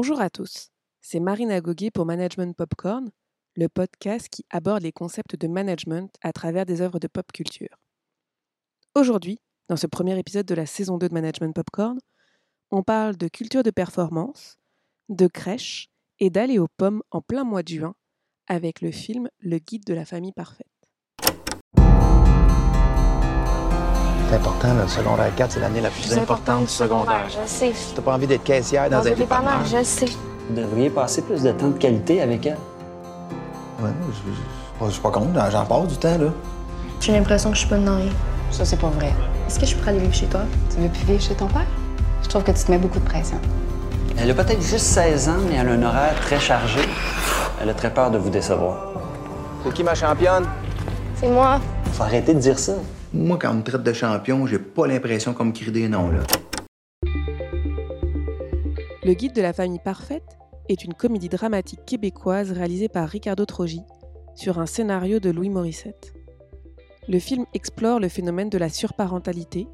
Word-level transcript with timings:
Bonjour 0.00 0.20
à 0.20 0.30
tous, 0.30 0.70
c'est 1.00 1.18
Marine 1.18 1.50
Agoguet 1.50 1.90
pour 1.90 2.06
Management 2.06 2.56
Popcorn, 2.56 3.10
le 3.56 3.68
podcast 3.68 4.28
qui 4.28 4.46
aborde 4.48 4.84
les 4.84 4.92
concepts 4.92 5.34
de 5.34 5.48
management 5.48 6.14
à 6.22 6.32
travers 6.32 6.66
des 6.66 6.82
œuvres 6.82 7.00
de 7.00 7.08
pop 7.08 7.26
culture. 7.32 7.76
Aujourd'hui, 8.94 9.40
dans 9.68 9.74
ce 9.74 9.88
premier 9.88 10.16
épisode 10.16 10.46
de 10.46 10.54
la 10.54 10.66
saison 10.66 10.98
2 10.98 11.08
de 11.08 11.14
Management 11.14 11.52
Popcorn, 11.52 11.98
on 12.70 12.84
parle 12.84 13.16
de 13.16 13.26
culture 13.26 13.64
de 13.64 13.72
performance, 13.72 14.56
de 15.08 15.26
crèche 15.26 15.88
et 16.20 16.30
d'aller 16.30 16.60
aux 16.60 16.68
pommes 16.76 17.02
en 17.10 17.20
plein 17.20 17.42
mois 17.42 17.64
de 17.64 17.70
juin 17.70 17.96
avec 18.46 18.82
le 18.82 18.92
film 18.92 19.28
Le 19.40 19.58
guide 19.58 19.84
de 19.84 19.94
la 19.94 20.04
famille 20.04 20.30
parfaite. 20.30 20.77
C'est 24.28 24.34
important, 24.36 24.68
le 24.74 24.86
secondaire 24.88 25.34
4, 25.36 25.52
c'est 25.52 25.60
l'année 25.60 25.80
la 25.80 25.88
plus 25.90 26.12
importante 26.18 26.62
du 26.62 26.66
secondaire. 26.68 27.26
Je 27.28 27.48
sais. 27.48 27.72
T'as 27.94 28.02
pas 28.02 28.14
envie 28.14 28.26
d'être 28.26 28.44
caissière 28.44 28.90
dans, 28.90 28.98
Dans 29.00 29.06
un 29.08 29.12
dépanneur, 29.14 29.64
je 29.64 29.82
sais. 29.82 30.06
Vous 30.50 30.56
devriez 30.56 30.90
passer 30.90 31.22
plus 31.22 31.42
de 31.42 31.52
temps 31.52 31.68
de 31.68 31.78
qualité 31.78 32.20
avec 32.22 32.44
elle. 32.46 32.58
Ouais, 33.82 33.90
je, 34.10 34.30
je- 34.84 34.86
je 34.86 34.90
suis 34.92 35.00
pas 35.00 35.10
contre, 35.10 35.28
j'en- 35.34 35.50
j'en 35.50 35.64
passe 35.64 35.88
du 35.88 35.96
temps, 35.96 36.18
là. 36.18 36.30
J'ai 37.00 37.12
l'impression 37.12 37.50
que 37.50 37.54
je 37.56 37.60
suis 37.60 37.68
pas 37.68 37.78
dans 37.78 37.96
rien. 37.96 38.10
Ça, 38.50 38.64
c'est 38.64 38.78
pas 38.78 38.88
vrai. 38.88 39.12
Est-ce 39.46 39.58
que 39.58 39.66
je 39.66 39.76
pourrais 39.76 39.90
aller 39.90 40.00
vivre 40.00 40.14
chez 40.14 40.26
toi? 40.26 40.40
Tu 40.74 40.80
veux 40.82 40.88
plus 40.88 41.04
vivre 41.06 41.22
chez 41.22 41.34
ton 41.34 41.46
père? 41.46 41.66
Je 42.22 42.28
trouve 42.28 42.42
que 42.44 42.50
tu 42.50 42.62
te 42.64 42.70
mets 42.70 42.78
beaucoup 42.78 42.98
de 42.98 43.04
pression. 43.04 43.38
Elle 44.18 44.30
a 44.30 44.34
peut-être 44.34 44.60
juste 44.62 44.80
16 44.86 45.28
ans, 45.28 45.36
mais 45.48 45.54
elle 45.56 45.68
a 45.68 45.72
un 45.72 45.82
horaire 45.82 46.14
très 46.20 46.40
chargé. 46.40 46.80
Elle 47.62 47.70
a 47.70 47.74
très 47.74 47.92
peur 47.92 48.10
de 48.10 48.18
vous 48.18 48.30
décevoir. 48.30 48.76
C'est 49.64 49.72
qui 49.72 49.84
ma 49.84 49.94
championne? 49.94 50.44
C'est 51.20 51.28
moi. 51.28 51.60
Faut 51.92 52.02
arrêter 52.02 52.34
de 52.34 52.40
dire 52.40 52.58
ça. 52.58 52.72
Moi, 53.14 53.38
quand 53.40 53.52
on 53.52 53.54
me 53.54 53.62
traite 53.62 53.82
de 53.82 53.92
champion, 53.94 54.46
j'ai 54.46 54.58
pas 54.58 54.86
l'impression 54.86 55.32
qu'on 55.32 55.46
me 55.46 55.52
crie 55.52 55.72
des 55.72 55.88
là. 55.88 55.98
Le 59.02 59.14
guide 59.14 59.32
de 59.32 59.40
la 59.40 59.54
famille 59.54 59.80
parfaite 59.82 60.36
est 60.68 60.84
une 60.84 60.92
comédie 60.92 61.30
dramatique 61.30 61.86
québécoise 61.86 62.52
réalisée 62.52 62.90
par 62.90 63.08
Ricardo 63.08 63.46
Trogi 63.46 63.80
sur 64.34 64.58
un 64.58 64.66
scénario 64.66 65.20
de 65.20 65.30
Louis 65.30 65.48
Morissette. 65.48 66.12
Le 67.08 67.18
film 67.18 67.46
explore 67.54 67.98
le 67.98 68.10
phénomène 68.10 68.50
de 68.50 68.58
la 68.58 68.68
surparentalité 68.68 69.66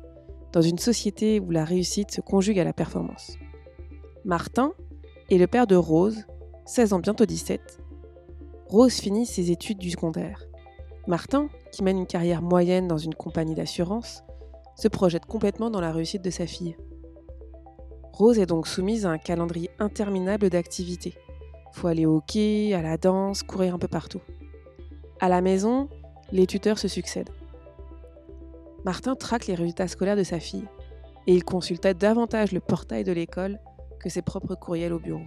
dans 0.52 0.62
une 0.62 0.78
société 0.78 1.40
où 1.40 1.50
la 1.50 1.64
réussite 1.64 2.12
se 2.12 2.20
conjugue 2.20 2.60
à 2.60 2.64
la 2.64 2.72
performance. 2.72 3.36
Martin 4.24 4.72
est 5.28 5.38
le 5.38 5.48
père 5.48 5.66
de 5.66 5.74
Rose, 5.74 6.24
16 6.66 6.92
ans 6.92 7.00
bientôt 7.00 7.26
17. 7.26 7.80
Rose 8.66 8.94
finit 8.94 9.26
ses 9.26 9.50
études 9.50 9.78
du 9.78 9.90
secondaire. 9.90 10.46
Martin, 11.06 11.48
qui 11.70 11.82
mène 11.82 11.98
une 11.98 12.06
carrière 12.06 12.40
moyenne 12.40 12.88
dans 12.88 12.96
une 12.98 13.14
compagnie 13.14 13.54
d'assurance, 13.54 14.22
se 14.76 14.88
projette 14.88 15.26
complètement 15.26 15.70
dans 15.70 15.80
la 15.80 15.92
réussite 15.92 16.22
de 16.22 16.30
sa 16.30 16.46
fille. 16.46 16.76
Rose 18.12 18.38
est 18.38 18.46
donc 18.46 18.66
soumise 18.66 19.06
à 19.06 19.10
un 19.10 19.18
calendrier 19.18 19.70
interminable 19.78 20.48
d'activités. 20.48 21.14
Faut 21.72 21.88
aller 21.88 22.06
au 22.06 22.16
hockey, 22.16 22.72
à 22.72 22.80
la 22.80 22.96
danse, 22.96 23.42
courir 23.42 23.74
un 23.74 23.78
peu 23.78 23.88
partout. 23.88 24.20
À 25.20 25.28
la 25.28 25.40
maison, 25.40 25.88
les 26.32 26.46
tuteurs 26.46 26.78
se 26.78 26.88
succèdent. 26.88 27.30
Martin 28.84 29.14
traque 29.14 29.46
les 29.46 29.54
résultats 29.54 29.88
scolaires 29.88 30.16
de 30.16 30.22
sa 30.22 30.40
fille 30.40 30.66
et 31.26 31.34
il 31.34 31.44
consultait 31.44 31.94
davantage 31.94 32.52
le 32.52 32.60
portail 32.60 33.04
de 33.04 33.12
l'école 33.12 33.58
que 33.98 34.08
ses 34.08 34.22
propres 34.22 34.54
courriels 34.54 34.92
au 34.92 34.98
bureau. 34.98 35.24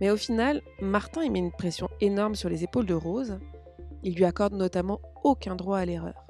Mais 0.00 0.10
au 0.10 0.16
final, 0.16 0.60
Martin 0.80 1.22
y 1.22 1.30
met 1.30 1.38
une 1.38 1.52
pression 1.52 1.88
énorme 2.00 2.34
sur 2.34 2.48
les 2.48 2.64
épaules 2.64 2.86
de 2.86 2.94
Rose. 2.94 3.38
Il 4.04 4.14
lui 4.14 4.24
accorde 4.24 4.54
notamment 4.54 5.00
aucun 5.24 5.56
droit 5.56 5.78
à 5.78 5.84
l'erreur. 5.84 6.26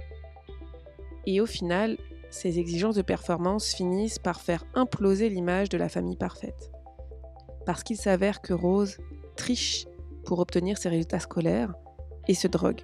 Et 1.26 1.40
au 1.40 1.46
final, 1.46 1.98
ces 2.30 2.58
exigences 2.58 2.94
de 2.94 3.02
performance 3.02 3.74
finissent 3.74 4.18
par 4.18 4.40
faire 4.40 4.64
imploser 4.74 5.28
l'image 5.28 5.68
de 5.68 5.78
la 5.78 5.88
famille 5.88 6.16
parfaite. 6.16 6.70
Parce 7.66 7.82
qu'il 7.82 7.96
s'avère 7.96 8.40
que 8.40 8.52
Rose 8.52 8.98
triche 9.36 9.86
pour 10.24 10.38
obtenir 10.38 10.78
ses 10.78 10.88
résultats 10.88 11.20
scolaires 11.20 11.74
et 12.28 12.34
se 12.34 12.48
drogue. 12.48 12.82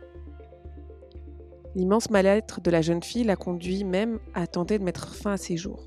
L'immense 1.75 2.11
mal-être 2.11 2.61
de 2.61 2.71
la 2.71 2.83
jeune 2.83 3.03
fille 3.03 3.25
la 3.25 3.37
conduit 3.37 3.84
même 3.84 4.19
à 4.34 4.47
tenter 4.47 4.78
de 4.78 4.84
mettre 4.84 5.15
fin 5.15 5.33
à 5.33 5.37
ses 5.37 5.57
jours. 5.57 5.87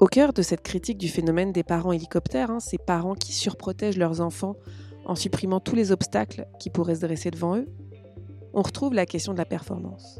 Au 0.00 0.06
cœur 0.06 0.32
de 0.32 0.42
cette 0.42 0.62
critique 0.62 0.98
du 0.98 1.08
phénomène 1.08 1.52
des 1.52 1.62
parents 1.62 1.92
hélicoptères, 1.92 2.50
hein, 2.50 2.58
ces 2.58 2.78
parents 2.78 3.14
qui 3.14 3.32
surprotègent 3.32 3.98
leurs 3.98 4.20
enfants 4.20 4.56
en 5.04 5.14
supprimant 5.14 5.60
tous 5.60 5.74
les 5.74 5.92
obstacles 5.92 6.46
qui 6.58 6.70
pourraient 6.70 6.96
se 6.96 7.00
dresser 7.00 7.30
devant 7.30 7.56
eux, 7.56 7.66
on 8.54 8.62
retrouve 8.62 8.94
la 8.94 9.06
question 9.06 9.32
de 9.32 9.38
la 9.38 9.44
performance. 9.44 10.18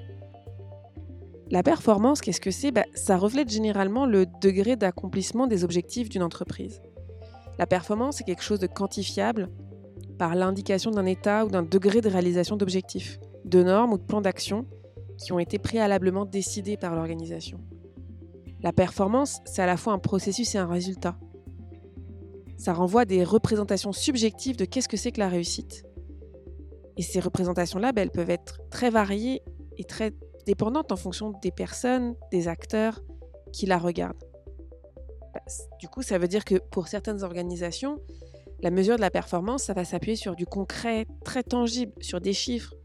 La 1.50 1.62
performance, 1.62 2.22
qu'est-ce 2.22 2.41
que 2.41 2.50
c'est? 2.50 2.70
Bah, 2.70 2.84
Ça 2.94 3.19
reflète 3.19 3.50
généralement 3.50 4.06
le 4.06 4.26
degré 4.41 4.76
d'accomplissement 4.76 5.47
des 5.47 5.65
objectifs 5.65 6.09
d'une 6.09 6.22
entreprise. 6.22 6.81
La 7.59 7.66
performance, 7.66 8.16
c'est 8.16 8.25
quelque 8.25 8.42
chose 8.42 8.59
de 8.59 8.66
quantifiable 8.66 9.50
par 10.19 10.34
l'indication 10.34 10.91
d'un 10.91 11.04
état 11.04 11.44
ou 11.44 11.50
d'un 11.50 11.62
degré 11.62 12.00
de 12.00 12.09
réalisation 12.09 12.56
d'objectifs, 12.56 13.19
de 13.44 13.62
normes 13.62 13.92
ou 13.92 13.98
de 13.98 14.03
plans 14.03 14.22
d'action 14.22 14.66
qui 15.19 15.32
ont 15.32 15.38
été 15.38 15.59
préalablement 15.59 16.25
décidés 16.25 16.76
par 16.76 16.94
l'organisation. 16.94 17.60
La 18.62 18.72
performance, 18.72 19.41
c'est 19.44 19.62
à 19.62 19.66
la 19.66 19.76
fois 19.76 19.92
un 19.92 19.98
processus 19.98 20.54
et 20.54 20.59
un 20.59 20.66
résultat. 20.66 21.19
Ça 22.62 22.72
renvoie 22.72 23.00
à 23.00 23.04
des 23.04 23.24
représentations 23.24 23.90
subjectives 23.90 24.56
de 24.56 24.64
qu'est-ce 24.64 24.88
que 24.88 24.96
c'est 24.96 25.10
que 25.10 25.18
la 25.18 25.28
réussite. 25.28 25.84
Et 26.96 27.02
ces 27.02 27.18
représentations-là, 27.18 27.90
bah, 27.90 28.02
elles 28.02 28.12
peuvent 28.12 28.30
être 28.30 28.60
très 28.70 28.88
variées 28.88 29.42
et 29.78 29.84
très 29.84 30.12
dépendantes 30.46 30.92
en 30.92 30.96
fonction 30.96 31.32
des 31.42 31.50
personnes, 31.50 32.14
des 32.30 32.46
acteurs 32.46 33.02
qui 33.52 33.66
la 33.66 33.78
regardent. 33.78 34.22
Bah, 35.34 35.40
Du 35.80 35.88
coup, 35.88 36.02
ça 36.02 36.18
veut 36.18 36.28
dire 36.28 36.44
que 36.44 36.54
pour 36.70 36.86
certaines 36.86 37.24
organisations, 37.24 37.98
la 38.60 38.70
mesure 38.70 38.94
de 38.94 39.00
la 39.00 39.10
performance, 39.10 39.64
ça 39.64 39.72
va 39.72 39.84
s'appuyer 39.84 40.14
sur 40.14 40.36
du 40.36 40.46
concret, 40.46 41.06
très 41.24 41.42
tangible, 41.42 41.92
sur 42.00 42.20
des 42.20 42.32
chiffres, 42.32 42.76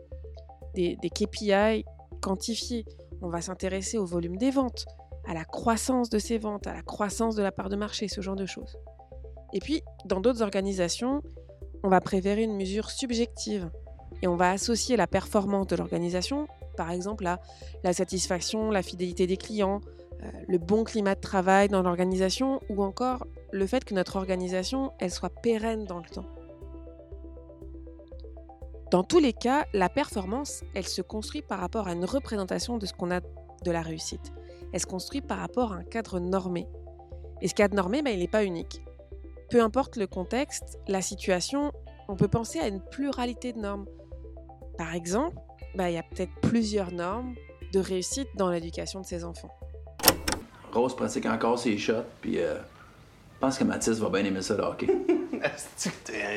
des, 0.74 0.98
des 1.04 1.12
KPI 1.12 1.86
quantifiés. 2.20 2.84
On 3.22 3.30
va 3.30 3.42
s'intéresser 3.42 4.00
au 4.00 4.08
volume 4.08 4.38
des 4.38 4.50
ventes, 4.50 4.88
à 5.28 5.36
la 5.36 5.46
croissance 5.46 6.10
de 6.10 6.18
ces 6.18 6.40
ventes, 6.40 6.66
à 6.66 6.74
la 6.74 6.82
croissance 6.82 7.36
de 7.36 7.44
la 7.44 7.52
part 7.52 7.70
de 7.70 7.76
marché, 7.76 8.08
ce 8.08 8.22
genre 8.22 8.36
de 8.36 8.48
choses. 8.48 8.76
Et 9.54 9.60
puis, 9.60 9.82
dans 10.06 10.20
d'autres 10.20 10.42
organisations, 10.42 11.22
on 11.84 11.90
va 11.90 12.02
préférer 12.02 12.44
une 12.44 12.56
mesure 12.56 12.90
subjective 12.90 13.70
et 14.22 14.28
on 14.28 14.36
va 14.36 14.52
associer 14.52 14.98
la 14.98 15.08
performance 15.08 15.68
de 15.68 15.76
l'organisation, 15.76 16.48
par 16.76 16.92
exemple, 16.92 17.26
à 17.26 17.40
la 17.84 17.94
satisfaction, 17.94 18.72
la 18.72 18.82
fidélité 18.82 19.28
des 19.28 19.38
clients, 19.38 19.82
euh, 20.24 20.32
le 20.48 20.58
bon 20.58 20.84
climat 20.84 21.16
de 21.16 21.22
travail 21.22 21.68
dans 21.70 21.84
l'organisation 21.84 22.60
ou 22.70 22.84
encore 22.84 23.26
le 23.52 23.68
fait 23.68 23.86
que 23.86 23.94
notre 23.94 24.16
organisation, 24.16 24.92
elle 25.00 25.12
soit 25.12 25.30
pérenne 25.30 25.86
dans 25.86 26.00
le 26.00 26.06
temps. 26.06 26.26
Dans 28.90 29.04
tous 29.04 29.20
les 29.20 29.34
cas, 29.34 29.66
la 29.74 29.90
performance, 29.90 30.64
elle 30.74 30.88
se 30.88 31.02
construit 31.02 31.42
par 31.42 31.60
rapport 31.60 31.88
à 31.88 31.94
une 31.94 32.06
représentation 32.06 32.78
de 32.78 32.86
ce 32.86 32.94
qu'on 32.94 33.12
a 33.12 33.20
de 33.20 33.72
la 33.72 33.82
réussite. 33.82 34.32
Elle 34.72 34.80
se 34.80 34.86
construit 34.86 35.22
par 35.22 35.40
rapport 35.40 35.74
à 35.74 35.78
un 35.78 35.84
cadre 35.84 36.20
normé. 36.20 36.68
Et 37.42 37.48
ce 37.48 37.54
cadre 37.54 37.76
normé, 37.76 38.02
ben, 38.02 38.12
il 38.12 38.20
n'est 38.20 38.28
pas 38.28 38.46
unique. 38.46 38.82
Peu 39.50 39.62
importe 39.62 39.96
le 39.96 40.08
contexte, 40.08 40.78
la 40.90 41.02
situation, 41.02 41.72
on 42.10 42.18
peut 42.18 42.28
penser 42.28 42.60
à 42.60 42.68
une 42.68 42.82
pluralité 42.82 43.54
de 43.54 43.60
normes. 43.60 43.86
Par 44.78 44.94
exemple, 44.94 45.38
ben, 45.76 45.88
il 45.88 45.94
y 45.94 45.98
a 45.98 46.04
peut-être 46.04 46.34
plusieurs 46.42 46.92
normes 46.92 47.34
de 47.72 47.80
réussite 47.80 48.28
dans 48.36 48.50
l'éducation 48.50 49.00
de 49.00 49.06
ses 49.06 49.24
enfants. 49.24 49.54
Rose 50.74 50.96
pratique 50.96 51.26
encore 51.26 51.58
ses 51.58 51.78
shots, 51.78 52.04
puis 52.22 52.40
euh, 52.40 52.56
je 52.56 53.40
pense 53.40 53.58
que 53.58 53.64
Mathis 53.64 54.00
va 54.00 54.10
bien 54.10 54.26
aimer 54.26 54.42
ça, 54.42 54.56
le 54.56 54.64
hockey. 54.64 54.88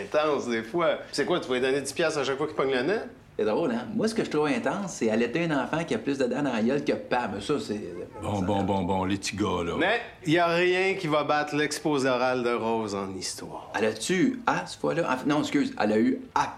Intense 0.04 0.48
des 0.48 0.62
fois. 0.62 0.98
C'est 1.10 1.26
quoi, 1.26 1.40
tu 1.40 1.48
vas 1.48 1.54
lui 1.54 1.60
donner 1.62 1.80
10$ 1.80 1.94
piastres 1.94 2.20
à 2.20 2.24
chaque 2.24 2.38
fois 2.38 2.46
qu'il 2.46 2.56
pogne 2.56 2.72
le 2.72 2.82
nez? 2.82 3.00
C'est 3.40 3.46
drôle, 3.46 3.70
hein? 3.70 3.86
Moi, 3.96 4.06
ce 4.06 4.14
que 4.14 4.22
je 4.22 4.28
trouve 4.28 4.48
intense, 4.48 4.96
c'est 4.96 5.08
allaiter 5.08 5.44
un 5.44 5.64
enfant 5.64 5.82
qui 5.82 5.94
a 5.94 5.98
plus 5.98 6.18
de 6.18 6.26
dents 6.26 6.42
dans 6.42 6.52
la 6.52 6.60
gueule 6.62 6.84
que 6.84 6.92
Pam. 6.92 7.40
Ça, 7.40 7.54
c'est. 7.58 7.80
Bon, 8.22 8.42
bon, 8.42 8.62
bon, 8.64 8.82
bon, 8.82 9.04
les 9.06 9.16
petits 9.16 9.34
gars, 9.34 9.64
là. 9.64 9.76
Mais 9.78 10.02
y 10.26 10.36
a 10.36 10.46
rien 10.48 10.92
qui 10.92 11.06
va 11.06 11.24
battre 11.24 11.56
l'exposé 11.56 12.06
oral 12.06 12.42
de 12.42 12.52
Rose 12.52 12.94
en 12.94 13.14
histoire. 13.16 13.70
Elle 13.74 13.86
a-tu 13.86 14.42
A, 14.46 14.66
cette 14.66 14.78
fois-là? 14.78 15.06
Ah, 15.08 15.16
Non, 15.24 15.40
excuse, 15.40 15.72
elle 15.80 15.92
a 15.92 15.98
eu 15.98 16.20
A. 16.34 16.54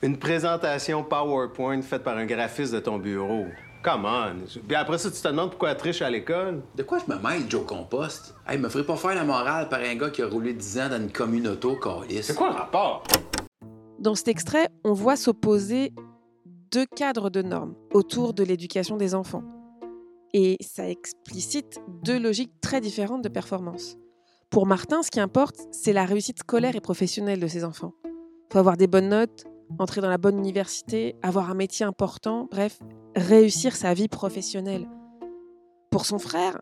Une 0.00 0.16
présentation 0.16 1.04
PowerPoint 1.04 1.82
faite 1.82 2.02
par 2.02 2.16
un 2.16 2.24
graphiste 2.24 2.72
de 2.72 2.80
ton 2.80 2.96
bureau. 2.96 3.44
Come 3.84 4.06
on. 4.06 4.46
Puis 4.66 4.74
après 4.74 4.96
ça, 4.96 5.10
tu 5.10 5.20
te 5.20 5.28
demandes 5.28 5.50
pourquoi 5.50 5.72
elle 5.72 5.76
triche 5.76 6.00
à 6.00 6.08
l'école. 6.08 6.62
De 6.74 6.82
quoi 6.82 6.96
je 7.06 7.12
me 7.12 7.18
mêle, 7.20 7.42
Joe 7.46 7.66
Compost? 7.66 8.34
Hey, 8.48 8.56
me 8.56 8.70
ferait 8.70 8.86
pas 8.86 8.96
faire 8.96 9.14
la 9.16 9.24
morale 9.24 9.68
par 9.68 9.80
un 9.80 9.96
gars 9.96 10.08
qui 10.08 10.22
a 10.22 10.28
roulé 10.28 10.54
10 10.54 10.78
ans 10.80 10.88
dans 10.88 10.96
une 10.96 11.12
commune 11.12 11.46
auto, 11.46 11.76
Calis. 11.76 12.22
C'est 12.22 12.34
quoi 12.34 12.48
le 12.48 12.54
rapport? 12.54 13.04
Dans 13.98 14.14
cet 14.14 14.28
extrait, 14.28 14.68
on 14.82 14.94
voit 14.94 15.16
s'opposer 15.16 15.92
deux 16.72 16.86
cadres 16.86 17.28
de 17.28 17.42
normes 17.42 17.74
autour 17.92 18.32
de 18.32 18.42
l'éducation 18.42 18.96
des 18.96 19.14
enfants. 19.14 19.42
Et 20.32 20.56
ça 20.62 20.88
explicite 20.88 21.78
deux 22.02 22.18
logiques 22.18 22.60
très 22.62 22.80
différentes 22.80 23.22
de 23.22 23.28
performance. 23.28 23.98
Pour 24.48 24.66
Martin, 24.66 25.02
ce 25.02 25.10
qui 25.10 25.20
importe, 25.20 25.56
c'est 25.70 25.92
la 25.92 26.06
réussite 26.06 26.38
scolaire 26.38 26.74
et 26.74 26.80
professionnelle 26.80 27.40
de 27.40 27.46
ses 27.46 27.64
enfants. 27.64 27.92
Il 28.04 28.52
faut 28.54 28.58
avoir 28.58 28.78
des 28.78 28.86
bonnes 28.86 29.10
notes, 29.10 29.44
entrer 29.78 30.00
dans 30.00 30.08
la 30.08 30.18
bonne 30.18 30.38
université, 30.38 31.14
avoir 31.22 31.50
un 31.50 31.54
métier 31.54 31.84
important, 31.84 32.48
bref, 32.50 32.78
réussir 33.14 33.76
sa 33.76 33.92
vie 33.92 34.08
professionnelle. 34.08 34.88
Pour 35.90 36.06
son 36.06 36.18
frère, 36.18 36.58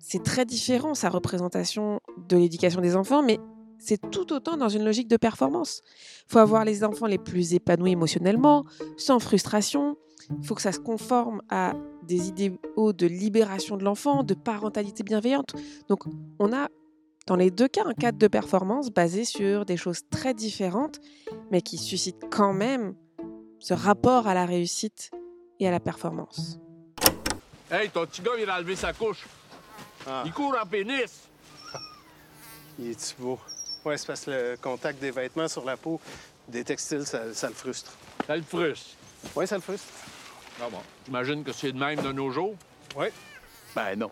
c'est 0.00 0.24
très 0.24 0.44
différent 0.44 0.94
sa 0.94 1.08
représentation 1.08 2.00
de 2.28 2.36
l'éducation 2.36 2.80
des 2.80 2.96
enfants, 2.96 3.22
mais 3.22 3.38
c'est 3.82 4.10
tout 4.10 4.32
autant 4.32 4.56
dans 4.56 4.68
une 4.68 4.84
logique 4.84 5.08
de 5.08 5.16
performance. 5.16 5.82
Il 6.28 6.32
faut 6.32 6.38
avoir 6.38 6.64
les 6.64 6.84
enfants 6.84 7.06
les 7.06 7.18
plus 7.18 7.54
épanouis 7.54 7.92
émotionnellement, 7.92 8.64
sans 8.96 9.18
frustration. 9.18 9.96
Il 10.40 10.46
faut 10.46 10.54
que 10.54 10.62
ça 10.62 10.72
se 10.72 10.78
conforme 10.78 11.42
à 11.50 11.74
des 12.04 12.28
idéaux 12.28 12.92
de 12.92 13.06
libération 13.06 13.76
de 13.76 13.84
l'enfant, 13.84 14.22
de 14.22 14.34
parentalité 14.34 15.02
bienveillante. 15.02 15.54
Donc 15.88 16.04
on 16.38 16.52
a 16.52 16.68
dans 17.26 17.36
les 17.36 17.50
deux 17.50 17.68
cas 17.68 17.82
un 17.84 17.94
cadre 17.94 18.18
de 18.18 18.28
performance 18.28 18.90
basé 18.90 19.24
sur 19.24 19.64
des 19.64 19.76
choses 19.76 20.02
très 20.10 20.32
différentes, 20.32 21.00
mais 21.50 21.60
qui 21.60 21.76
suscitent 21.76 22.24
quand 22.30 22.52
même 22.52 22.94
ce 23.58 23.74
rapport 23.74 24.26
à 24.28 24.34
la 24.34 24.46
réussite 24.46 25.10
et 25.58 25.66
à 25.66 25.70
la 25.70 25.80
performance. 25.80 26.58
Hey, 27.70 27.90
ton 27.90 28.06
petit 28.06 28.22
gars 28.22 28.36
vient 28.36 28.46
d'enlever 28.46 28.76
sa 28.76 28.92
couche. 28.92 29.26
Ah. 30.06 30.22
Il 30.26 30.32
court 30.32 30.54
en 30.60 30.66
pénis. 30.66 31.28
Il 32.78 32.90
est-tu 32.90 33.20
beau? 33.20 33.38
Ouais, 33.84 33.98
c'est 33.98 34.06
parce 34.06 34.24
que 34.24 34.30
le 34.30 34.56
contact 34.60 35.00
des 35.00 35.10
vêtements 35.10 35.48
sur 35.48 35.64
la 35.64 35.76
peau 35.76 36.00
des 36.48 36.64
textiles, 36.64 37.04
ça, 37.04 37.32
ça 37.34 37.48
le 37.48 37.54
frustre. 37.54 37.92
Ça 38.26 38.36
le 38.36 38.42
frustre. 38.42 38.90
Oui, 39.34 39.46
ça 39.46 39.56
le 39.56 39.62
frustre. 39.62 39.88
Ah 40.60 40.68
bon. 40.70 40.78
J'imagine 41.06 41.42
que 41.42 41.52
c'est 41.52 41.72
de 41.72 41.78
même 41.78 42.00
de 42.00 42.12
nos 42.12 42.30
jours. 42.30 42.54
Oui. 42.96 43.06
Ben 43.74 43.96
non. 43.96 44.10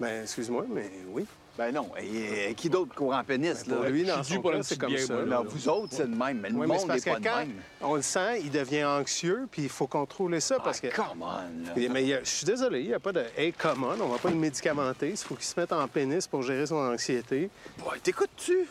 Ben, 0.00 0.22
excuse-moi, 0.22 0.64
mais 0.68 0.90
oui. 1.08 1.26
Ben 1.56 1.72
non. 1.72 1.90
Et, 1.98 2.50
et 2.50 2.54
qui 2.54 2.68
d'autre 2.68 2.94
court 2.94 3.14
en 3.14 3.22
pénis, 3.22 3.64
Ben, 3.64 3.70
là? 3.70 3.76
pour 3.76 3.84
lui, 3.86 4.04
dans 4.04 4.22
son 4.24 4.42
cas, 4.42 4.62
c'est 4.62 4.76
comme 4.78 4.96
ça. 4.98 5.24
là. 5.24 5.42
vous 5.46 5.68
autres, 5.68 5.92
c'est 5.92 6.02
le 6.06 6.16
même, 6.16 6.40
mais 6.40 6.50
le 6.50 6.56
Oui, 6.56 6.66
monde 6.66 6.80
n'est 6.88 7.00
pas 7.00 7.14
que 7.16 7.22
quand 7.22 7.36
même. 7.36 7.52
on 7.80 7.94
le 7.94 8.02
sent, 8.02 8.40
il 8.42 8.50
devient 8.50 8.84
anxieux, 8.84 9.46
puis 9.50 9.62
il 9.62 9.68
faut 9.68 9.86
contrôler 9.86 10.40
ça 10.40 10.58
parce 10.58 10.80
que... 10.80 10.88
Ah, 10.88 10.96
come 11.10 11.22
on, 11.22 11.26
là. 11.26 11.88
Mais 11.92 12.06
je 12.24 12.28
suis 12.28 12.44
désolé, 12.46 12.80
il 12.80 12.88
n'y 12.88 12.94
a 12.94 12.98
pas 12.98 13.12
de 13.12 13.24
«Hey, 13.36 13.52
come 13.52 13.84
on», 13.84 14.00
on 14.02 14.08
va 14.08 14.18
pas 14.18 14.30
le 14.30 14.36
médicamenter. 14.36 15.10
Il 15.10 15.16
faut 15.16 15.36
qu'il 15.36 15.44
se 15.44 15.58
mette 15.58 15.72
en 15.72 15.86
pénis 15.86 16.26
pour 16.26 16.42
gérer 16.42 16.66
son 16.66 16.74
anxiété. 16.76 17.50
Ouais, 17.88 18.00
T'écoutes-tu? 18.02 18.66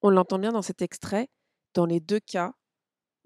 On 0.00 0.08
l'entend 0.10 0.38
bien 0.38 0.52
dans 0.52 0.62
cet 0.62 0.80
extrait. 0.80 1.28
Dans 1.74 1.84
les 1.86 2.00
deux 2.00 2.20
cas, 2.20 2.52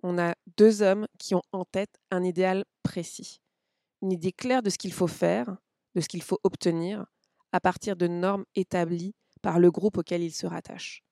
on 0.02 0.18
a 0.18 0.34
deux 0.56 0.82
hommes 0.82 1.06
qui 1.18 1.34
ont 1.34 1.42
en 1.52 1.64
tête 1.64 1.90
un 2.10 2.24
idéal 2.24 2.64
précis, 2.82 3.40
une 4.02 4.12
idée 4.12 4.32
claire 4.32 4.62
de 4.62 4.70
ce 4.70 4.78
qu'il 4.78 4.92
faut 4.92 5.06
faire, 5.08 5.56
de 5.94 6.00
ce 6.00 6.08
qu'il 6.08 6.22
faut 6.22 6.38
obtenir, 6.44 7.04
à 7.52 7.60
partir 7.60 7.96
de 7.96 8.06
normes 8.06 8.44
établies 8.54 9.14
par 9.42 9.58
le 9.58 9.70
groupe 9.70 9.98
auquel 9.98 10.22
ils 10.22 10.32
se 10.32 10.46
rattachent. 10.46 11.02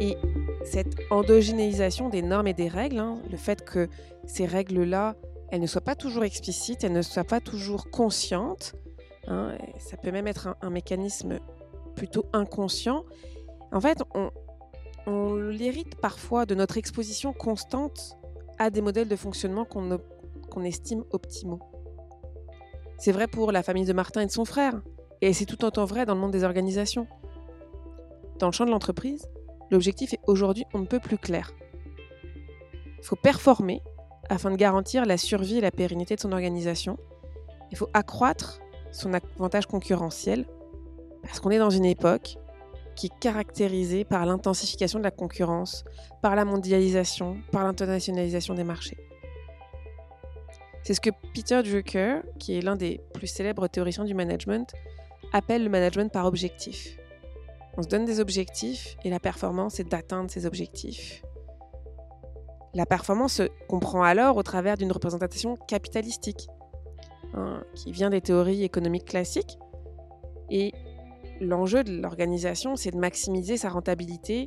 Et 0.00 0.16
cette 0.64 0.96
endogénéisation 1.10 2.08
des 2.08 2.22
normes 2.22 2.46
et 2.46 2.54
des 2.54 2.68
règles, 2.68 2.98
hein, 2.98 3.20
le 3.30 3.36
fait 3.36 3.64
que 3.64 3.88
ces 4.26 4.46
règles-là, 4.46 5.14
elles 5.50 5.60
ne 5.60 5.66
soient 5.66 5.80
pas 5.80 5.94
toujours 5.94 6.24
explicites, 6.24 6.84
elles 6.84 6.92
ne 6.92 7.02
soient 7.02 7.24
pas 7.24 7.40
toujours 7.40 7.90
conscientes, 7.90 8.74
hein, 9.26 9.56
ça 9.78 9.96
peut 9.96 10.10
même 10.10 10.26
être 10.26 10.56
un, 10.60 10.70
mécanisme 10.70 11.38
plutôt 11.94 12.26
inconscient. 12.32 13.04
En 13.72 13.80
fait, 13.80 14.02
on, 14.14 14.30
l'hérite 15.36 15.96
parfois 15.96 16.46
de 16.46 16.54
notre 16.54 16.78
exposition 16.78 17.34
constante 17.34 18.16
à 18.58 18.70
des 18.70 18.80
modèles 18.80 19.08
de 19.08 19.16
fonctionnement 19.16 19.66
qu'on 19.66 20.64
estime 20.64 21.04
optimaux. 21.10 21.60
C'est 22.96 23.12
vrai 23.12 23.26
pour 23.26 23.52
la 23.52 23.62
famille 23.62 23.84
de 23.84 23.92
Martin 23.92 24.22
et 24.22 24.26
de 24.26 24.30
son 24.30 24.46
frère, 24.46 24.80
et 25.24 25.32
c'est 25.32 25.46
tout 25.46 25.64
autant 25.64 25.86
vrai 25.86 26.04
dans 26.04 26.14
le 26.14 26.20
monde 26.20 26.32
des 26.32 26.44
organisations. 26.44 27.06
Dans 28.38 28.48
le 28.48 28.52
champ 28.52 28.66
de 28.66 28.70
l'entreprise, 28.70 29.26
l'objectif 29.70 30.12
est 30.12 30.20
aujourd'hui 30.26 30.66
on 30.74 30.80
ne 30.80 30.86
peut 30.86 31.00
plus 31.00 31.16
clair. 31.16 31.54
Il 32.98 33.04
faut 33.04 33.16
performer 33.16 33.80
afin 34.28 34.50
de 34.50 34.56
garantir 34.56 35.06
la 35.06 35.16
survie 35.16 35.56
et 35.56 35.60
la 35.62 35.70
pérennité 35.70 36.14
de 36.14 36.20
son 36.20 36.32
organisation. 36.32 36.98
Il 37.70 37.78
faut 37.78 37.88
accroître 37.94 38.60
son 38.92 39.14
avantage 39.14 39.66
concurrentiel, 39.66 40.44
parce 41.22 41.40
qu'on 41.40 41.50
est 41.50 41.58
dans 41.58 41.70
une 41.70 41.86
époque 41.86 42.36
qui 42.94 43.06
est 43.06 43.18
caractérisée 43.18 44.04
par 44.04 44.26
l'intensification 44.26 44.98
de 44.98 45.04
la 45.04 45.10
concurrence, 45.10 45.84
par 46.20 46.36
la 46.36 46.44
mondialisation, 46.44 47.38
par 47.50 47.64
l'internationalisation 47.64 48.52
des 48.52 48.64
marchés. 48.64 48.98
C'est 50.82 50.92
ce 50.92 51.00
que 51.00 51.10
Peter 51.34 51.62
Drucker, 51.62 52.20
qui 52.38 52.58
est 52.58 52.60
l'un 52.60 52.76
des 52.76 53.00
plus 53.14 53.26
célèbres 53.26 53.68
théoriciens 53.68 54.04
du 54.04 54.12
management, 54.12 54.74
appelle 55.34 55.64
le 55.64 55.68
management 55.68 56.10
par 56.12 56.26
objectif. 56.26 56.96
On 57.76 57.82
se 57.82 57.88
donne 57.88 58.04
des 58.04 58.20
objectifs 58.20 58.96
et 59.04 59.10
la 59.10 59.18
performance 59.18 59.80
est 59.80 59.84
d'atteindre 59.84 60.30
ces 60.30 60.46
objectifs. 60.46 61.24
La 62.72 62.86
performance 62.86 63.34
se 63.34 63.48
comprend 63.68 64.04
alors 64.04 64.36
au 64.36 64.44
travers 64.44 64.76
d'une 64.76 64.92
représentation 64.92 65.56
capitalistique, 65.56 66.46
hein, 67.34 67.64
qui 67.74 67.90
vient 67.90 68.10
des 68.10 68.20
théories 68.20 68.62
économiques 68.62 69.06
classiques. 69.06 69.58
Et 70.50 70.72
l'enjeu 71.40 71.82
de 71.82 72.00
l'organisation, 72.00 72.76
c'est 72.76 72.92
de 72.92 72.96
maximiser 72.96 73.56
sa 73.56 73.70
rentabilité 73.70 74.46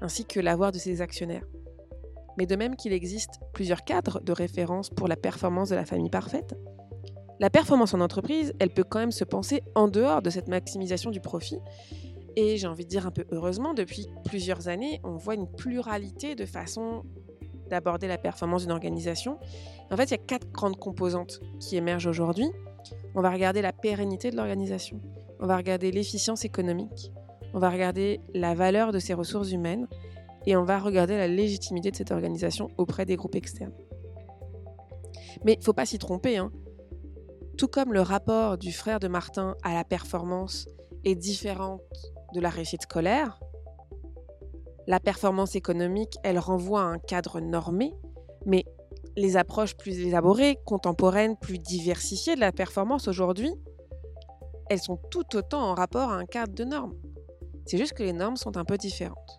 ainsi 0.00 0.24
que 0.24 0.40
l'avoir 0.40 0.72
de 0.72 0.78
ses 0.78 1.00
actionnaires. 1.00 1.46
Mais 2.38 2.46
de 2.46 2.56
même 2.56 2.74
qu'il 2.74 2.92
existe 2.92 3.38
plusieurs 3.52 3.84
cadres 3.84 4.20
de 4.20 4.32
référence 4.32 4.90
pour 4.90 5.06
la 5.06 5.16
performance 5.16 5.68
de 5.68 5.76
la 5.76 5.84
famille 5.84 6.10
parfaite, 6.10 6.56
la 7.42 7.50
performance 7.50 7.92
en 7.92 8.00
entreprise, 8.00 8.54
elle 8.60 8.70
peut 8.70 8.84
quand 8.84 9.00
même 9.00 9.10
se 9.10 9.24
penser 9.24 9.64
en 9.74 9.88
dehors 9.88 10.22
de 10.22 10.30
cette 10.30 10.46
maximisation 10.46 11.10
du 11.10 11.18
profit. 11.18 11.58
Et 12.36 12.56
j'ai 12.56 12.68
envie 12.68 12.84
de 12.84 12.88
dire 12.88 13.04
un 13.04 13.10
peu 13.10 13.24
heureusement, 13.32 13.74
depuis 13.74 14.06
plusieurs 14.24 14.68
années, 14.68 15.00
on 15.02 15.16
voit 15.16 15.34
une 15.34 15.48
pluralité 15.48 16.36
de 16.36 16.46
façons 16.46 17.02
d'aborder 17.68 18.06
la 18.06 18.16
performance 18.16 18.62
d'une 18.62 18.70
organisation. 18.70 19.40
En 19.90 19.96
fait, 19.96 20.04
il 20.04 20.10
y 20.12 20.14
a 20.14 20.18
quatre 20.18 20.52
grandes 20.52 20.76
composantes 20.76 21.40
qui 21.58 21.76
émergent 21.76 22.06
aujourd'hui. 22.06 22.48
On 23.16 23.22
va 23.22 23.30
regarder 23.32 23.60
la 23.60 23.72
pérennité 23.72 24.30
de 24.30 24.36
l'organisation, 24.36 25.00
on 25.40 25.46
va 25.46 25.56
regarder 25.56 25.90
l'efficience 25.90 26.44
économique, 26.44 27.10
on 27.54 27.58
va 27.58 27.70
regarder 27.70 28.20
la 28.34 28.54
valeur 28.54 28.92
de 28.92 29.00
ses 29.00 29.14
ressources 29.14 29.50
humaines 29.50 29.88
et 30.46 30.56
on 30.56 30.62
va 30.62 30.78
regarder 30.78 31.16
la 31.16 31.26
légitimité 31.26 31.90
de 31.90 31.96
cette 31.96 32.12
organisation 32.12 32.70
auprès 32.78 33.04
des 33.04 33.16
groupes 33.16 33.34
externes. 33.34 33.74
Mais 35.44 35.54
il 35.54 35.58
ne 35.58 35.64
faut 35.64 35.72
pas 35.72 35.86
s'y 35.86 35.98
tromper. 35.98 36.36
Hein. 36.36 36.52
Tout 37.58 37.68
comme 37.68 37.92
le 37.92 38.00
rapport 38.00 38.58
du 38.58 38.72
frère 38.72 39.00
de 39.00 39.08
Martin 39.08 39.54
à 39.62 39.74
la 39.74 39.84
performance 39.84 40.68
est 41.04 41.14
différent 41.14 41.80
de 42.34 42.40
la 42.40 42.48
réussite 42.48 42.82
scolaire, 42.82 43.38
la 44.88 44.98
performance 44.98 45.54
économique, 45.54 46.16
elle 46.24 46.38
renvoie 46.38 46.82
à 46.82 46.86
un 46.86 46.98
cadre 46.98 47.40
normé, 47.40 47.94
mais 48.46 48.64
les 49.16 49.36
approches 49.36 49.76
plus 49.76 50.00
élaborées, 50.00 50.58
contemporaines, 50.64 51.36
plus 51.36 51.58
diversifiées 51.58 52.34
de 52.34 52.40
la 52.40 52.50
performance 52.50 53.06
aujourd'hui, 53.06 53.52
elles 54.70 54.80
sont 54.80 54.98
tout 55.10 55.36
autant 55.36 55.62
en 55.62 55.74
rapport 55.74 56.10
à 56.10 56.16
un 56.16 56.24
cadre 56.24 56.54
de 56.54 56.64
normes. 56.64 56.94
C'est 57.66 57.78
juste 57.78 57.92
que 57.92 58.02
les 58.02 58.12
normes 58.12 58.36
sont 58.36 58.56
un 58.56 58.64
peu 58.64 58.76
différentes. 58.76 59.38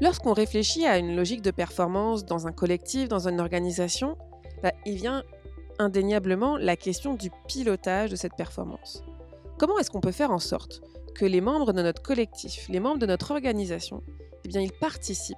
Lorsqu'on 0.00 0.34
réfléchit 0.34 0.86
à 0.86 0.98
une 0.98 1.16
logique 1.16 1.42
de 1.42 1.50
performance 1.50 2.24
dans 2.24 2.46
un 2.46 2.52
collectif, 2.52 3.08
dans 3.08 3.26
une 3.28 3.40
organisation, 3.40 4.16
il 4.86 4.94
vient 4.94 5.24
indéniablement 5.80 6.56
la 6.58 6.76
question 6.76 7.14
du 7.14 7.30
pilotage 7.48 8.10
de 8.10 8.16
cette 8.16 8.36
performance. 8.36 9.02
Comment 9.58 9.80
est-ce 9.80 9.90
qu'on 9.90 10.00
peut 10.00 10.12
faire 10.12 10.30
en 10.30 10.38
sorte 10.38 10.80
que 11.16 11.24
les 11.24 11.40
membres 11.40 11.72
de 11.72 11.82
notre 11.82 12.02
collectif, 12.02 12.68
les 12.68 12.78
membres 12.78 13.00
de 13.00 13.06
notre 13.06 13.32
organisation, 13.32 14.04
eh 14.44 14.48
ils 14.60 14.72
participent 14.72 15.36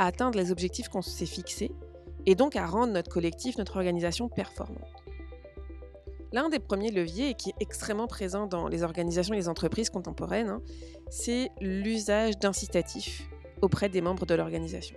à 0.00 0.06
atteindre 0.06 0.38
les 0.38 0.50
objectifs 0.50 0.88
qu'on 0.88 1.02
s'est 1.02 1.26
fixés 1.26 1.72
et 2.24 2.34
donc 2.34 2.56
à 2.56 2.66
rendre 2.66 2.94
notre 2.94 3.10
collectif, 3.10 3.58
notre 3.58 3.76
organisation 3.76 4.30
performante. 4.30 4.80
L'un 6.32 6.48
des 6.48 6.58
premiers 6.58 6.90
leviers, 6.90 7.28
et 7.28 7.34
qui 7.34 7.50
est 7.50 7.54
extrêmement 7.60 8.06
présent 8.06 8.46
dans 8.46 8.66
les 8.68 8.82
organisations 8.82 9.34
et 9.34 9.36
les 9.36 9.48
entreprises 9.48 9.90
contemporaines, 9.90 10.48
hein, 10.48 10.62
c'est 11.10 11.50
l'usage 11.60 12.38
d'incitatifs 12.38 13.28
auprès 13.60 13.90
des 13.90 14.00
membres 14.00 14.24
de 14.24 14.34
l'organisation. 14.34 14.96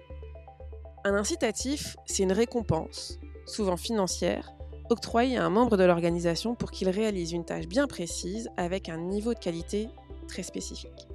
Un 1.03 1.15
incitatif, 1.15 1.98
c'est 2.05 2.24
une 2.24 2.31
récompense, 2.31 3.19
souvent 3.45 3.75
financière, 3.75 4.53
octroyée 4.89 5.38
à 5.38 5.43
un 5.43 5.50
membre 5.50 5.75
de 5.75 5.83
l'organisation 5.83 6.55
pour 6.55 6.72
qu'il 6.72 6.88
réalise 6.89 7.33
une 7.33 7.43
tâche 7.43 7.67
bien 7.67 7.88
précise 7.88 8.50
avec 8.55 8.88
un 8.88 9.00
niveau 9.00 9.33
de 9.33 9.39
qualité 9.39 9.89
très 10.29 10.43
spécifique. 10.43 11.10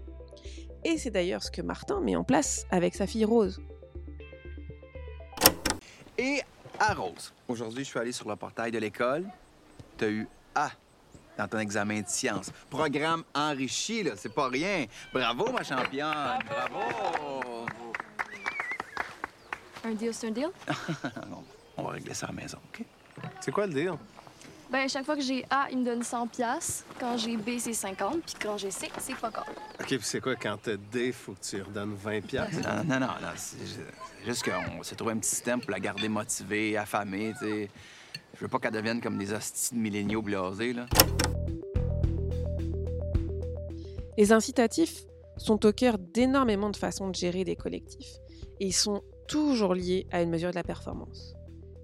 Et 0.84 0.98
c'est 0.98 1.10
d'ailleurs 1.10 1.42
ce 1.42 1.50
que 1.50 1.62
Martin 1.62 2.00
met 2.00 2.16
en 2.16 2.24
place 2.24 2.66
avec 2.70 2.94
sa 2.94 3.06
fille 3.06 3.24
Rose. 3.24 3.62
Et 6.18 6.42
à 6.80 6.94
Rose. 6.94 7.32
Aujourd'hui, 7.46 7.84
je 7.84 7.90
suis 7.90 7.98
allé 7.98 8.10
sur 8.10 8.28
le 8.28 8.34
portail 8.34 8.72
de 8.72 8.78
l'école. 8.78 9.24
Tu 9.96 10.04
as 10.04 10.08
eu 10.08 10.28
A 10.52 10.70
dans 11.38 11.46
ton 11.46 11.58
examen 11.60 12.00
de 12.00 12.08
sciences. 12.08 12.50
Programme 12.68 13.22
enrichi, 13.32 14.02
là, 14.02 14.12
c'est 14.16 14.34
pas 14.34 14.48
rien. 14.48 14.86
Bravo, 15.12 15.52
ma 15.52 15.62
championne. 15.62 16.40
Bravo. 16.48 17.66
Un 19.84 19.92
deal, 19.92 20.12
c'est 20.12 20.26
un 20.26 20.30
deal? 20.32 20.50
Non, 21.30 21.44
on 21.76 21.82
va 21.84 21.90
régler 21.90 22.14
ça 22.14 22.26
à 22.26 22.30
la 22.30 22.42
maison, 22.42 22.58
OK? 22.74 22.84
C'est 23.40 23.52
quoi 23.52 23.68
le 23.68 23.74
deal? 23.74 23.92
Ben, 24.70 24.86
chaque 24.86 25.06
fois 25.06 25.16
que 25.16 25.22
j'ai 25.22 25.44
A, 25.48 25.68
il 25.70 25.78
me 25.78 25.84
donne 25.84 26.02
100 26.02 26.26
pièces. 26.26 26.84
Quand 27.00 27.16
j'ai 27.16 27.38
B, 27.38 27.58
c'est 27.58 27.72
50. 27.72 28.20
Puis 28.22 28.34
quand 28.40 28.58
j'ai 28.58 28.70
C, 28.70 28.88
c'est 28.98 29.16
pas 29.16 29.30
grave. 29.30 29.46
OK, 29.80 29.86
puis 29.86 29.98
c'est 30.02 30.20
quoi, 30.20 30.36
quand 30.36 30.58
t'as 30.62 30.76
D, 30.76 31.10
faut 31.12 31.32
que 31.32 31.40
tu 31.40 31.62
redonnes 31.62 31.94
20 31.94 32.20
piastres? 32.26 32.56
Non, 32.62 32.84
non, 32.84 33.00
non, 33.00 33.06
non, 33.06 33.28
c'est 33.34 33.58
ju- 33.66 33.80
c'est 34.20 34.24
juste 34.26 34.44
qu'on 34.44 34.82
s'est 34.82 34.94
trouvé 34.94 35.12
un 35.14 35.18
petit 35.18 35.30
système 35.30 35.60
pour 35.62 35.70
la 35.70 35.80
garder 35.80 36.08
motivée, 36.10 36.76
affamée, 36.76 37.32
tu 37.38 37.46
sais. 37.46 37.70
Je 38.34 38.40
veux 38.40 38.48
pas 38.48 38.58
qu'elle 38.58 38.72
devienne 38.72 39.00
comme 39.00 39.16
des 39.16 39.32
hosties 39.32 39.74
de 39.74 39.80
milléniaux 39.80 40.20
blasés, 40.20 40.74
là. 40.74 40.86
Les 44.18 44.32
incitatifs 44.32 45.04
sont 45.38 45.64
au 45.64 45.72
cœur 45.72 45.96
d'énormément 45.98 46.68
de 46.68 46.76
façons 46.76 47.08
de 47.08 47.14
gérer 47.14 47.44
des 47.44 47.56
collectifs 47.56 48.16
et 48.60 48.66
ils 48.66 48.72
sont 48.72 49.02
toujours 49.28 49.74
liés 49.74 50.06
à 50.10 50.20
une 50.20 50.30
mesure 50.30 50.50
de 50.50 50.56
la 50.56 50.64
performance. 50.64 51.34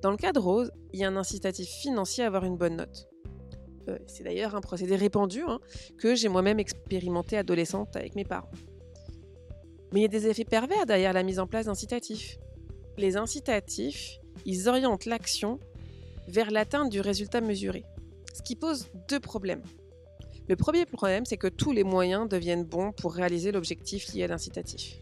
Dans 0.04 0.10
le 0.10 0.18
cas 0.18 0.32
de 0.32 0.38
Rose, 0.38 0.70
il 0.92 1.00
y 1.00 1.04
a 1.04 1.08
un 1.08 1.16
incitatif 1.16 1.66
financier 1.66 2.24
à 2.24 2.26
avoir 2.26 2.44
une 2.44 2.58
bonne 2.58 2.76
note. 2.76 3.08
Euh, 3.88 3.98
c'est 4.06 4.22
d'ailleurs 4.22 4.54
un 4.54 4.60
procédé 4.60 4.96
répandu 4.96 5.40
hein, 5.48 5.60
que 5.96 6.14
j'ai 6.14 6.28
moi-même 6.28 6.58
expérimenté 6.58 7.38
adolescente 7.38 7.96
avec 7.96 8.14
mes 8.14 8.26
parents. 8.26 8.50
Mais 9.92 10.00
il 10.00 10.02
y 10.02 10.04
a 10.04 10.08
des 10.08 10.26
effets 10.26 10.44
pervers 10.44 10.84
derrière 10.84 11.14
la 11.14 11.22
mise 11.22 11.38
en 11.38 11.46
place 11.46 11.64
d'incitatifs. 11.64 12.36
Les 12.98 13.16
incitatifs, 13.16 14.18
ils 14.44 14.68
orientent 14.68 15.06
l'action 15.06 15.58
vers 16.28 16.50
l'atteinte 16.50 16.90
du 16.90 17.00
résultat 17.00 17.40
mesuré, 17.40 17.86
ce 18.34 18.42
qui 18.42 18.56
pose 18.56 18.90
deux 19.08 19.20
problèmes. 19.20 19.62
Le 20.48 20.56
premier 20.56 20.84
problème, 20.84 21.24
c'est 21.24 21.38
que 21.38 21.48
tous 21.48 21.72
les 21.72 21.82
moyens 21.82 22.28
deviennent 22.28 22.64
bons 22.64 22.92
pour 22.92 23.14
réaliser 23.14 23.52
l'objectif 23.52 24.12
lié 24.12 24.24
à 24.24 24.26
l'incitatif. 24.26 24.98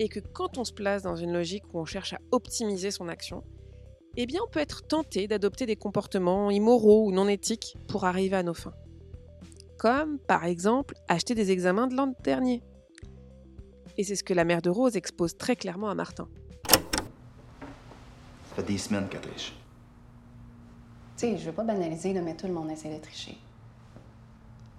Et 0.00 0.08
que 0.08 0.18
quand 0.18 0.58
on 0.58 0.64
se 0.64 0.72
place 0.72 1.04
dans 1.04 1.14
une 1.14 1.32
logique 1.32 1.72
où 1.72 1.78
on 1.78 1.84
cherche 1.84 2.12
à 2.12 2.18
optimiser 2.32 2.90
son 2.90 3.06
action, 3.06 3.44
eh 4.16 4.26
bien 4.26 4.40
on 4.44 4.50
peut 4.50 4.60
être 4.60 4.86
tenté 4.86 5.28
d'adopter 5.28 5.66
des 5.66 5.76
comportements 5.76 6.50
immoraux 6.50 7.06
ou 7.06 7.12
non 7.12 7.28
éthiques 7.28 7.76
pour 7.88 8.04
arriver 8.04 8.36
à 8.36 8.42
nos 8.42 8.54
fins. 8.54 8.74
Comme, 9.78 10.18
par 10.18 10.44
exemple, 10.44 10.94
acheter 11.08 11.34
des 11.34 11.50
examens 11.50 11.86
de 11.86 11.94
l'an 11.94 12.14
dernier. 12.24 12.62
Et 13.98 14.04
c'est 14.04 14.16
ce 14.16 14.24
que 14.24 14.34
la 14.34 14.44
mère 14.44 14.62
de 14.62 14.70
Rose 14.70 14.96
expose 14.96 15.36
très 15.36 15.56
clairement 15.56 15.90
à 15.90 15.94
Martin. 15.94 16.28
Ça 18.48 18.56
fait 18.56 18.62
des 18.62 18.78
semaines 18.78 19.08
qu'elle 19.08 19.20
triche. 19.20 19.52
Tu 21.16 21.26
sais, 21.26 21.38
je 21.38 21.46
veux 21.46 21.52
pas 21.52 21.64
banaliser, 21.64 22.12
là, 22.12 22.20
mais 22.20 22.36
tout 22.36 22.46
le 22.46 22.52
monde 22.52 22.70
essaie 22.70 22.94
de 22.94 23.00
tricher. 23.00 23.36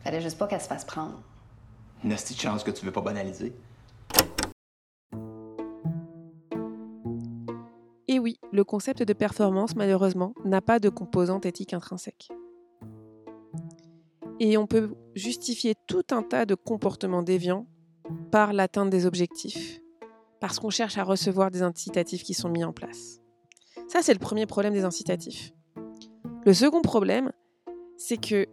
Fallait 0.03 0.21
juste 0.21 0.37
pas 0.37 0.47
qu'elle 0.47 0.61
se 0.61 0.67
fasse 0.67 0.85
prendre. 0.85 1.21
Une 2.03 2.11
de 2.11 2.15
chance 2.15 2.63
que 2.63 2.71
tu 2.71 2.85
veux 2.85 2.91
pas 2.91 3.01
banaliser. 3.01 3.53
Le 8.57 8.63
concept 8.63 9.03
de 9.03 9.13
performance, 9.13 9.75
malheureusement, 9.75 10.33
n'a 10.43 10.61
pas 10.61 10.79
de 10.79 10.89
composante 10.89 11.45
éthique 11.45 11.73
intrinsèque. 11.73 12.29
Et 14.39 14.57
on 14.57 14.65
peut 14.65 14.95
justifier 15.13 15.75
tout 15.87 16.03
un 16.09 16.23
tas 16.23 16.47
de 16.47 16.55
comportements 16.55 17.21
déviants 17.21 17.67
par 18.31 18.53
l'atteinte 18.53 18.89
des 18.89 19.05
objectifs, 19.05 19.79
parce 20.41 20.57
qu'on 20.57 20.71
cherche 20.71 20.97
à 20.97 21.03
recevoir 21.03 21.51
des 21.51 21.61
incitatifs 21.61 22.23
qui 22.23 22.33
sont 22.33 22.49
mis 22.49 22.63
en 22.63 22.73
place. 22.73 23.19
Ça, 23.87 24.01
c'est 24.01 24.13
le 24.13 24.19
premier 24.19 24.47
problème 24.47 24.73
des 24.73 24.85
incitatifs. 24.85 25.53
Le 26.43 26.53
second 26.53 26.81
problème, 26.81 27.31
c'est 27.95 28.17
que 28.17 28.47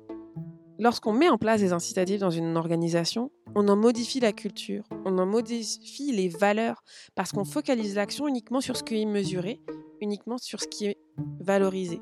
lorsqu'on 0.78 1.14
met 1.14 1.30
en 1.30 1.38
place 1.38 1.60
des 1.60 1.72
incitatifs 1.72 2.20
dans 2.20 2.30
une 2.30 2.58
organisation, 2.58 3.30
on 3.54 3.68
en 3.68 3.76
modifie 3.76 4.20
la 4.20 4.32
culture, 4.32 4.84
on 5.06 5.16
en 5.16 5.26
modifie 5.26 6.12
les 6.12 6.28
valeurs, 6.28 6.82
parce 7.14 7.32
qu'on 7.32 7.44
focalise 7.44 7.94
l'action 7.94 8.28
uniquement 8.28 8.60
sur 8.60 8.76
ce 8.76 8.82
qui 8.82 9.00
est 9.00 9.06
mesuré, 9.06 9.60
uniquement 10.04 10.38
sur 10.38 10.60
ce 10.60 10.68
qui 10.68 10.86
est 10.86 10.98
valorisé, 11.40 12.00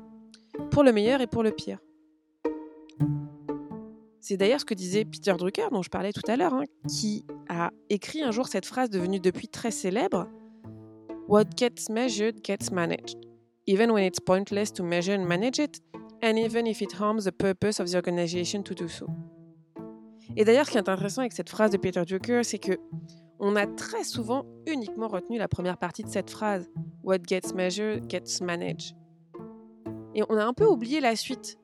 pour 0.71 0.83
le 0.83 0.91
meilleur 0.91 1.21
et 1.21 1.27
pour 1.27 1.41
le 1.41 1.51
pire. 1.51 1.79
C'est 4.19 4.37
d'ailleurs 4.37 4.61
ce 4.61 4.65
que 4.65 4.73
disait 4.73 5.03
Peter 5.03 5.33
Drucker, 5.37 5.67
dont 5.71 5.81
je 5.81 5.89
parlais 5.89 6.13
tout 6.13 6.21
à 6.27 6.37
l'heure, 6.37 6.53
hein, 6.53 6.63
qui 6.87 7.25
a 7.49 7.71
écrit 7.89 8.21
un 8.21 8.31
jour 8.31 8.47
cette 8.47 8.65
phrase 8.65 8.89
devenue 8.89 9.19
depuis 9.19 9.47
très 9.47 9.71
célèbre 9.71 10.29
What 11.27 11.45
gets 11.57 11.89
measured 11.89 12.43
gets 12.43 12.71
managed, 12.71 13.17
even 13.65 13.91
when 13.91 14.03
it's 14.03 14.19
pointless 14.19 14.71
to 14.73 14.83
measure 14.83 15.13
and 15.13 15.25
manage 15.25 15.59
it, 15.59 15.81
and 16.23 16.37
even 16.37 16.67
if 16.67 16.81
it 16.81 16.93
harms 16.93 17.25
the 17.25 17.31
purpose 17.31 17.79
of 17.79 17.89
the 17.89 17.95
organization 17.95 18.61
to 18.63 18.73
do 18.73 18.87
so. 18.87 19.07
Et 20.35 20.45
d'ailleurs, 20.45 20.65
ce 20.65 20.71
qui 20.71 20.77
est 20.77 20.79
intéressant 20.79 21.21
avec 21.21 21.33
cette 21.33 21.49
phrase 21.49 21.71
de 21.71 21.77
Peter 21.77 22.03
Drucker, 22.05 22.43
c'est 22.43 22.59
que 22.59 22.79
on 23.39 23.55
a 23.55 23.65
très 23.67 24.03
souvent 24.03 24.45
uniquement 24.67 25.07
retenu 25.07 25.37
la 25.37 25.47
première 25.47 25.77
partie 25.77 26.03
de 26.03 26.09
cette 26.09 26.29
phrase 26.29 26.69
What 27.03 27.19
gets 27.27 27.53
measured 27.53 28.09
gets 28.09 28.41
managed. 28.41 28.95
Et 30.15 30.23
on 30.29 30.37
a 30.37 30.45
un 30.45 30.53
peu 30.53 30.65
oublié 30.65 31.01
la 31.01 31.15
suite. 31.15 31.57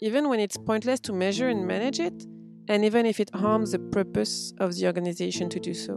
Even 0.00 0.26
when 0.26 0.40
it's 0.40 0.58
pointless 0.58 1.00
to 1.02 1.14
measure 1.14 1.48
and 1.48 1.64
manage 1.64 1.98
it, 1.98 2.26
and 2.68 2.82
even 2.82 3.06
if 3.06 3.18
it 3.20 3.30
harms 3.34 3.70
the 3.70 3.78
purpose 3.78 4.52
of 4.58 4.74
the 4.74 4.84
organization 4.84 5.48
to 5.48 5.58
do 5.60 5.72
so. 5.72 5.94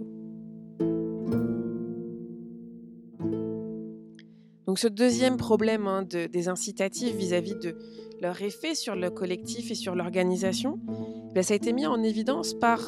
Donc 4.67 4.79
ce 4.79 4.87
deuxième 4.87 5.37
problème 5.37 5.87
hein, 5.87 6.03
de- 6.03 6.27
des 6.27 6.49
incitatifs 6.49 7.15
vis-à-vis 7.15 7.55
de 7.55 7.75
leur 8.21 8.41
effet 8.41 8.75
sur 8.75 8.95
le 8.95 9.09
collectif 9.09 9.71
et 9.71 9.75
sur 9.75 9.95
l'organisation, 9.95 10.79
ben, 11.33 11.41
ça 11.43 11.53
a 11.53 11.57
été 11.57 11.71
mis 11.73 11.85
en 11.85 12.03
évidence 12.03 12.53
par 12.53 12.79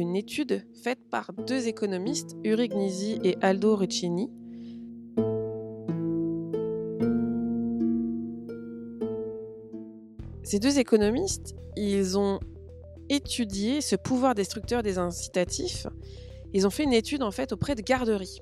une 0.00 0.16
étude 0.16 0.64
faite 0.82 0.98
par 1.10 1.32
deux 1.32 1.68
économistes, 1.68 2.36
Uri 2.44 2.68
Gnisi 2.68 3.18
et 3.24 3.36
Aldo 3.40 3.76
Riccini. 3.76 4.30
Ces 10.42 10.60
deux 10.60 10.78
économistes, 10.78 11.56
ils 11.76 12.18
ont 12.18 12.38
étudié 13.08 13.80
ce 13.80 13.96
pouvoir 13.96 14.34
destructeur 14.34 14.82
des 14.82 14.98
incitatifs. 14.98 15.86
Ils 16.52 16.66
ont 16.66 16.70
fait 16.70 16.84
une 16.84 16.92
étude 16.92 17.22
en 17.22 17.30
fait 17.30 17.52
auprès 17.52 17.74
de 17.74 17.82
garderies. 17.82 18.40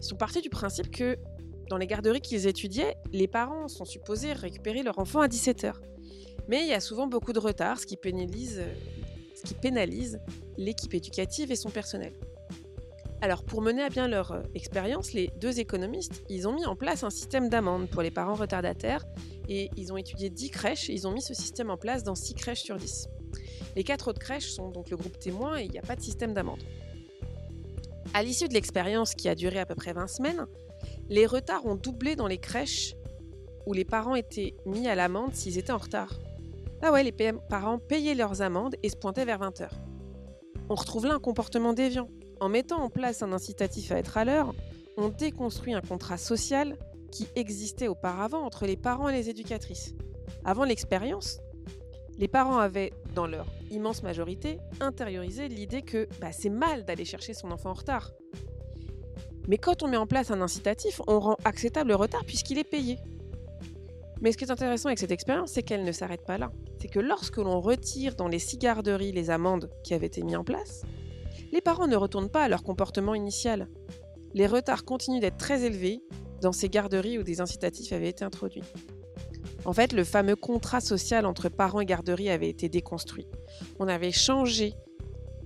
Ils 0.00 0.04
sont 0.04 0.16
partis 0.16 0.40
du 0.40 0.50
principe 0.50 0.90
que 0.90 1.16
dans 1.68 1.76
les 1.76 1.86
garderies 1.86 2.20
qu'ils 2.20 2.46
étudiaient, 2.46 2.96
les 3.12 3.28
parents 3.28 3.68
sont 3.68 3.84
supposés 3.84 4.32
récupérer 4.32 4.82
leur 4.82 4.98
enfant 4.98 5.20
à 5.20 5.28
17h. 5.28 5.72
Mais 6.48 6.62
il 6.62 6.68
y 6.68 6.74
a 6.74 6.80
souvent 6.80 7.06
beaucoup 7.06 7.32
de 7.32 7.38
retard, 7.38 7.78
ce 7.78 7.86
qui 7.86 7.96
pénalise, 7.96 8.62
qui 9.40 9.54
pénalise 9.54 10.20
l'équipe 10.56 10.94
éducative 10.94 11.50
et 11.50 11.56
son 11.56 11.70
personnel. 11.70 12.12
Alors 13.22 13.44
pour 13.44 13.60
mener 13.60 13.82
à 13.82 13.90
bien 13.90 14.08
leur 14.08 14.32
euh, 14.32 14.42
expérience, 14.54 15.12
les 15.12 15.30
deux 15.40 15.60
économistes, 15.60 16.22
ils 16.30 16.48
ont 16.48 16.52
mis 16.52 16.64
en 16.64 16.74
place 16.74 17.04
un 17.04 17.10
système 17.10 17.50
d'amende 17.50 17.88
pour 17.88 18.00
les 18.00 18.10
parents 18.10 18.34
retardataires 18.34 19.04
et 19.48 19.70
ils 19.76 19.92
ont 19.92 19.98
étudié 19.98 20.30
10 20.30 20.50
crèches 20.50 20.88
et 20.88 20.94
ils 20.94 21.06
ont 21.06 21.12
mis 21.12 21.20
ce 21.20 21.34
système 21.34 21.70
en 21.70 21.76
place 21.76 22.02
dans 22.02 22.14
6 22.14 22.34
crèches 22.34 22.62
sur 22.62 22.76
10. 22.76 23.08
Les 23.76 23.84
quatre 23.84 24.08
autres 24.08 24.20
crèches 24.20 24.50
sont 24.50 24.70
donc 24.70 24.88
le 24.88 24.96
groupe 24.96 25.18
témoin 25.18 25.58
et 25.58 25.64
il 25.64 25.70
n'y 25.70 25.78
a 25.78 25.82
pas 25.82 25.96
de 25.96 26.00
système 26.00 26.32
d'amende. 26.32 26.62
À 28.14 28.22
l'issue 28.22 28.48
de 28.48 28.54
l'expérience 28.54 29.14
qui 29.14 29.28
a 29.28 29.34
duré 29.34 29.58
à 29.58 29.66
peu 29.66 29.74
près 29.74 29.92
20 29.92 30.06
semaines, 30.06 30.46
les 31.10 31.26
retards 31.26 31.66
ont 31.66 31.76
doublé 31.76 32.16
dans 32.16 32.26
les 32.26 32.38
crèches 32.38 32.94
où 33.66 33.74
les 33.74 33.84
parents 33.84 34.14
étaient 34.14 34.54
mis 34.64 34.88
à 34.88 34.94
l'amende 34.94 35.34
s'ils 35.34 35.58
étaient 35.58 35.72
en 35.72 35.78
retard. 35.78 36.18
Ah 36.82 36.92
ouais, 36.92 37.02
les 37.02 37.12
parents 37.12 37.78
payaient 37.78 38.14
leurs 38.14 38.40
amendes 38.40 38.74
et 38.82 38.88
se 38.88 38.96
pointaient 38.96 39.24
vers 39.26 39.38
20h. 39.38 39.68
On 40.70 40.74
retrouve 40.74 41.06
là 41.06 41.14
un 41.14 41.18
comportement 41.18 41.72
déviant. 41.72 42.08
En 42.40 42.48
mettant 42.48 42.82
en 42.82 42.88
place 42.88 43.22
un 43.22 43.32
incitatif 43.32 43.92
à 43.92 43.98
être 43.98 44.16
à 44.16 44.24
l'heure, 44.24 44.54
on 44.96 45.08
déconstruit 45.08 45.74
un 45.74 45.82
contrat 45.82 46.16
social 46.16 46.78
qui 47.12 47.28
existait 47.34 47.88
auparavant 47.88 48.44
entre 48.44 48.64
les 48.64 48.76
parents 48.76 49.08
et 49.08 49.12
les 49.12 49.28
éducatrices. 49.28 49.94
Avant 50.44 50.64
l'expérience, 50.64 51.38
les 52.18 52.28
parents 52.28 52.58
avaient, 52.58 52.92
dans 53.14 53.26
leur 53.26 53.46
immense 53.70 54.02
majorité, 54.02 54.58
intériorisé 54.80 55.48
l'idée 55.48 55.82
que 55.82 56.08
bah, 56.20 56.32
c'est 56.32 56.50
mal 56.50 56.84
d'aller 56.84 57.04
chercher 57.04 57.34
son 57.34 57.50
enfant 57.50 57.70
en 57.70 57.74
retard. 57.74 58.10
Mais 59.48 59.58
quand 59.58 59.82
on 59.82 59.88
met 59.88 59.96
en 59.96 60.06
place 60.06 60.30
un 60.30 60.40
incitatif, 60.40 61.00
on 61.06 61.18
rend 61.18 61.36
acceptable 61.44 61.88
le 61.88 61.96
retard 61.96 62.24
puisqu'il 62.24 62.58
est 62.58 62.64
payé. 62.64 62.98
Mais 64.20 64.32
ce 64.32 64.36
qui 64.36 64.44
est 64.44 64.50
intéressant 64.50 64.88
avec 64.88 64.98
cette 64.98 65.10
expérience, 65.10 65.52
c'est 65.52 65.62
qu'elle 65.62 65.84
ne 65.84 65.92
s'arrête 65.92 66.26
pas 66.26 66.38
là. 66.38 66.52
C'est 66.78 66.88
que 66.88 67.00
lorsque 67.00 67.38
l'on 67.38 67.60
retire 67.60 68.16
dans 68.16 68.28
les 68.28 68.38
six 68.38 68.58
garderies 68.58 69.12
les 69.12 69.30
amendes 69.30 69.70
qui 69.82 69.94
avaient 69.94 70.06
été 70.06 70.22
mises 70.22 70.36
en 70.36 70.44
place, 70.44 70.82
les 71.52 71.60
parents 71.60 71.86
ne 71.86 71.96
retournent 71.96 72.30
pas 72.30 72.44
à 72.44 72.48
leur 72.48 72.62
comportement 72.62 73.14
initial. 73.14 73.68
Les 74.34 74.46
retards 74.46 74.84
continuent 74.84 75.20
d'être 75.20 75.38
très 75.38 75.64
élevés 75.64 76.02
dans 76.40 76.52
ces 76.52 76.68
garderies 76.68 77.18
où 77.18 77.22
des 77.22 77.40
incitatifs 77.40 77.92
avaient 77.92 78.08
été 78.08 78.24
introduits. 78.24 78.62
En 79.64 79.72
fait, 79.72 79.92
le 79.92 80.04
fameux 80.04 80.36
contrat 80.36 80.80
social 80.80 81.26
entre 81.26 81.48
parents 81.48 81.80
et 81.80 81.86
garderies 81.86 82.30
avait 82.30 82.48
été 82.48 82.68
déconstruit. 82.68 83.26
On 83.78 83.88
avait 83.88 84.12
changé 84.12 84.74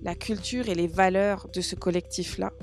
la 0.01 0.15
culture 0.15 0.69
et 0.69 0.75
les 0.75 0.87
valeurs 0.87 1.47
de 1.53 1.61
ce 1.61 1.75
collectif-là. 1.75 2.53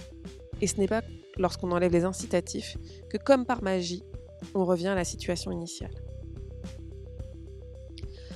Et 0.61 0.67
ce 0.67 0.77
n'est 0.79 0.89
pas 0.89 1.03
lorsqu'on 1.37 1.73
enlève 1.73 1.93
les 1.93 2.05
incitatifs 2.05 2.77
que, 3.11 3.19
comme 3.19 3.45
par 3.45 3.63
magie, 3.63 4.05
on 4.55 4.65
revient 4.65 4.89
à 4.89 4.95
la 4.95 5.05
situation 5.05 5.51
initiale. 5.51 5.93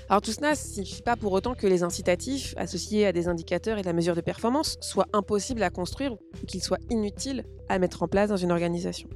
Alors 0.08 0.22
tout 0.22 0.30
cela 0.30 0.50
ne 0.50 0.56
signifie 0.56 1.02
pas 1.02 1.16
pour 1.16 1.32
autant 1.32 1.54
que 1.54 1.66
les 1.66 1.82
incitatifs 1.82 2.54
associés 2.56 3.06
à 3.06 3.12
des 3.12 3.26
indicateurs 3.26 3.78
et 3.78 3.82
de 3.82 3.86
la 3.86 3.92
mesure 3.92 4.14
de 4.14 4.20
performance 4.20 4.76
soient 4.80 5.08
impossibles 5.12 5.62
à 5.64 5.70
construire 5.70 6.12
ou 6.12 6.46
qu'ils 6.46 6.62
soient 6.62 6.78
inutiles 6.90 7.44
à 7.68 7.80
mettre 7.80 8.04
en 8.04 8.08
place 8.08 8.28
dans 8.28 8.36
une 8.36 8.52
organisation. 8.52 9.08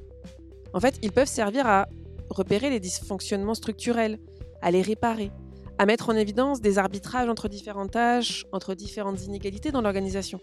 En 0.73 0.81
fait, 0.81 0.95
ils 1.01 1.13
peuvent 1.13 1.27
servir 1.27 1.65
à 1.65 1.87
repérer 2.29 2.69
les 2.69 2.81
dysfonctionnements 2.81 3.53
structurels, 3.53 4.19
à 4.61 4.71
les 4.71 4.81
réparer, 4.81 5.31
à 5.77 5.85
mettre 5.85 6.09
en 6.09 6.15
évidence 6.15 6.59
des 6.59 6.77
arbitrages 6.77 7.29
entre 7.29 7.47
différentes 7.47 7.91
tâches, 7.91 8.45
entre 8.51 8.75
différentes 8.75 9.23
inégalités 9.25 9.71
dans 9.71 9.81
l'organisation. 9.81 10.39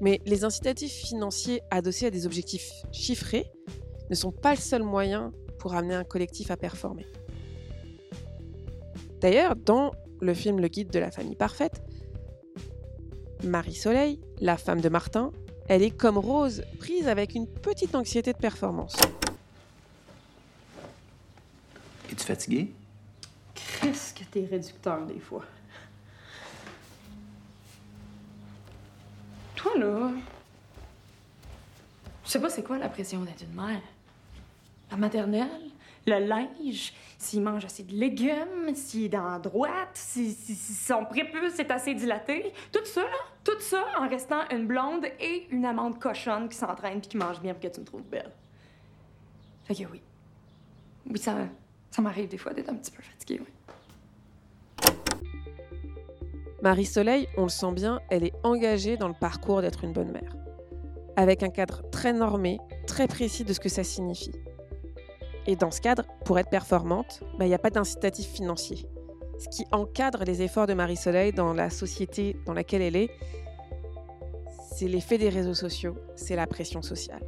Mais 0.00 0.20
les 0.26 0.44
incitatifs 0.44 0.92
financiers 0.92 1.62
adossés 1.70 2.06
à 2.06 2.10
des 2.10 2.26
objectifs 2.26 2.70
chiffrés 2.90 3.46
ne 4.10 4.14
sont 4.16 4.32
pas 4.32 4.54
le 4.54 4.60
seul 4.60 4.82
moyen 4.82 5.32
pour 5.62 5.76
amener 5.76 5.94
un 5.94 6.02
collectif 6.02 6.50
à 6.50 6.56
performer. 6.56 7.06
D'ailleurs, 9.20 9.54
dans 9.54 9.92
le 10.20 10.34
film 10.34 10.58
Le 10.58 10.66
guide 10.66 10.90
de 10.90 10.98
la 10.98 11.12
famille 11.12 11.36
parfaite, 11.36 11.80
Marie 13.44 13.76
Soleil, 13.76 14.18
la 14.40 14.56
femme 14.56 14.80
de 14.80 14.88
Martin, 14.88 15.30
elle 15.68 15.84
est 15.84 15.96
comme 15.96 16.18
Rose, 16.18 16.64
prise 16.80 17.06
avec 17.06 17.36
une 17.36 17.46
petite 17.46 17.94
anxiété 17.94 18.32
de 18.32 18.38
performance. 18.38 18.96
Es-tu 22.10 22.24
fatigué? 22.24 22.72
Qu'est-ce 23.54 24.14
que 24.14 24.24
t'es 24.24 24.44
réducteur 24.44 25.06
des 25.06 25.20
fois? 25.20 25.44
Toi, 29.54 29.78
là, 29.78 30.10
je 32.24 32.30
sais 32.30 32.40
pas 32.40 32.50
c'est 32.50 32.64
quoi 32.64 32.78
la 32.78 32.88
pression 32.88 33.20
d'être 33.20 33.42
une 33.42 33.54
mère. 33.54 33.80
Maternelle, 34.96 35.48
le 36.06 36.18
linge, 36.26 36.92
s'il 37.18 37.42
mange 37.42 37.64
assez 37.64 37.84
de 37.84 37.92
légumes, 37.92 38.74
s'il 38.74 39.04
est 39.04 39.08
dans 39.08 39.28
la 39.30 39.38
droite, 39.38 39.90
si, 39.94 40.32
si- 40.32 40.54
si 40.56 40.72
son 40.74 41.04
prépuce 41.04 41.58
est 41.60 41.70
assez 41.70 41.94
dilaté. 41.94 42.52
Tout 42.72 42.84
ça, 42.84 43.02
tout 43.44 43.60
ça 43.60 43.84
en 43.98 44.08
restant 44.08 44.40
une 44.50 44.66
blonde 44.66 45.04
et 45.20 45.46
une 45.50 45.64
amande 45.64 45.98
cochonne 46.00 46.48
qui 46.48 46.56
s'entraîne 46.56 47.00
puis 47.00 47.10
qui 47.10 47.16
mange 47.16 47.40
bien 47.40 47.54
pour 47.54 47.62
que 47.62 47.68
tu 47.74 47.80
me 47.80 47.86
trouves 47.86 48.02
belle. 48.02 48.32
Fait 49.64 49.74
que 49.74 49.82
oui. 49.92 50.00
Oui, 51.08 51.18
ça, 51.18 51.36
ça 51.90 52.02
m'arrive 52.02 52.28
des 52.28 52.38
fois 52.38 52.52
d'être 52.52 52.68
un 52.70 52.74
petit 52.74 52.90
peu 52.90 53.02
fatiguée, 53.02 53.40
oui. 53.40 53.52
Marie 56.62 56.86
Soleil, 56.86 57.28
on 57.36 57.42
le 57.44 57.48
sent 57.48 57.72
bien, 57.72 58.00
elle 58.08 58.24
est 58.24 58.34
engagée 58.44 58.96
dans 58.96 59.08
le 59.08 59.14
parcours 59.14 59.62
d'être 59.62 59.82
une 59.84 59.92
bonne 59.92 60.12
mère. 60.12 60.36
Avec 61.16 61.42
un 61.42 61.48
cadre 61.50 61.82
très 61.90 62.12
normé, 62.12 62.58
très 62.86 63.08
précis 63.08 63.44
de 63.44 63.52
ce 63.52 63.60
que 63.60 63.68
ça 63.68 63.82
signifie. 63.84 64.32
Et 65.46 65.56
dans 65.56 65.70
ce 65.70 65.80
cadre, 65.80 66.04
pour 66.24 66.38
être 66.38 66.50
performante, 66.50 67.20
bah, 67.38 67.44
il 67.44 67.48
n'y 67.48 67.54
a 67.54 67.58
pas 67.58 67.70
d'incitatif 67.70 68.28
financier. 68.28 68.86
Ce 69.38 69.48
qui 69.48 69.64
encadre 69.72 70.24
les 70.24 70.42
efforts 70.42 70.66
de 70.66 70.74
Marie 70.74 70.96
Soleil 70.96 71.32
dans 71.32 71.52
la 71.52 71.68
société 71.68 72.36
dans 72.46 72.52
laquelle 72.52 72.82
elle 72.82 72.96
est, 72.96 73.10
c'est 74.74 74.86
l'effet 74.86 75.18
des 75.18 75.28
réseaux 75.28 75.54
sociaux, 75.54 75.96
c'est 76.14 76.36
la 76.36 76.46
pression 76.46 76.80
sociale. 76.82 77.22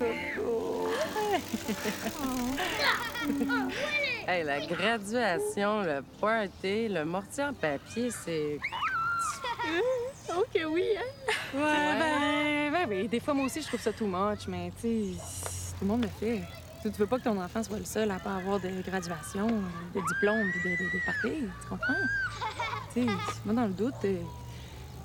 Hey, 4.26 4.44
la 4.44 4.60
graduation, 4.60 5.82
le 5.82 6.00
party, 6.20 6.88
le 6.88 7.04
mortier 7.04 7.44
en 7.44 7.54
papier, 7.54 8.10
c'est. 8.10 8.58
Ok, 10.30 10.60
oui, 10.70 10.84
hein? 10.96 11.02
Ouais, 11.54 11.60
Ben, 11.60 12.72
ben, 12.72 12.88
ben, 12.88 13.06
des 13.08 13.20
fois, 13.20 13.34
moi 13.34 13.46
aussi, 13.46 13.60
je 13.60 13.66
trouve 13.66 13.80
ça 13.80 13.92
too 13.92 14.06
much, 14.06 14.46
mais 14.46 14.70
tu 14.80 15.14
sais, 15.14 15.71
le 15.82 15.88
monde 15.88 16.02
le 16.02 16.08
fait. 16.08 16.40
Tu 16.82 16.90
tu 16.90 16.98
veux 16.98 17.06
pas 17.06 17.18
que 17.18 17.24
ton 17.24 17.40
enfant 17.40 17.62
soit 17.62 17.78
le 17.78 17.84
seul 17.84 18.10
à 18.10 18.18
pas 18.18 18.36
avoir 18.36 18.58
de 18.58 18.68
graduation, 18.82 19.46
de 19.46 20.00
diplôme, 20.00 20.50
puis 20.50 20.70
de, 20.70 20.76
de, 20.76 21.06
party, 21.06 21.46
tu 21.60 21.68
comprends? 21.68 21.92
Tu 22.92 23.04
moi, 23.44 23.54
dans 23.54 23.66
le 23.66 23.72
doute, 23.72 23.94
euh, 24.04 24.16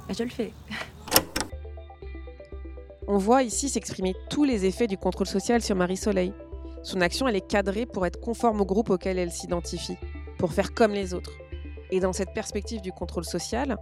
ben, 0.07 0.15
je 0.17 0.23
le 0.23 0.29
fais. 0.29 0.53
On 3.07 3.17
voit 3.17 3.43
ici 3.43 3.69
s'exprimer 3.69 4.15
tous 4.29 4.43
les 4.43 4.65
effets 4.65 4.87
du 4.87 4.97
contrôle 4.97 5.27
social 5.27 5.61
sur 5.61 5.75
Marie 5.75 5.97
Soleil. 5.97 6.33
Son 6.83 7.01
action, 7.01 7.27
elle 7.27 7.35
est 7.35 7.47
cadrée 7.47 7.85
pour 7.85 8.05
être 8.05 8.19
conforme 8.19 8.61
au 8.61 8.65
groupe 8.65 8.89
auquel 8.89 9.17
elle 9.17 9.31
s'identifie, 9.31 9.97
pour 10.37 10.53
faire 10.53 10.73
comme 10.73 10.93
les 10.93 11.13
autres. 11.13 11.31
Et 11.91 11.99
dans 11.99 12.13
cette 12.13 12.33
perspective 12.33 12.81
du 12.81 12.91
contrôle 12.91 13.25
social, 13.25 13.77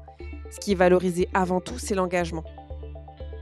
ce 0.51 0.59
qui 0.59 0.73
est 0.73 0.75
valorisé 0.75 1.29
avant 1.33 1.61
tout, 1.61 1.79
c'est 1.79 1.95
l'engagement. 1.95 2.43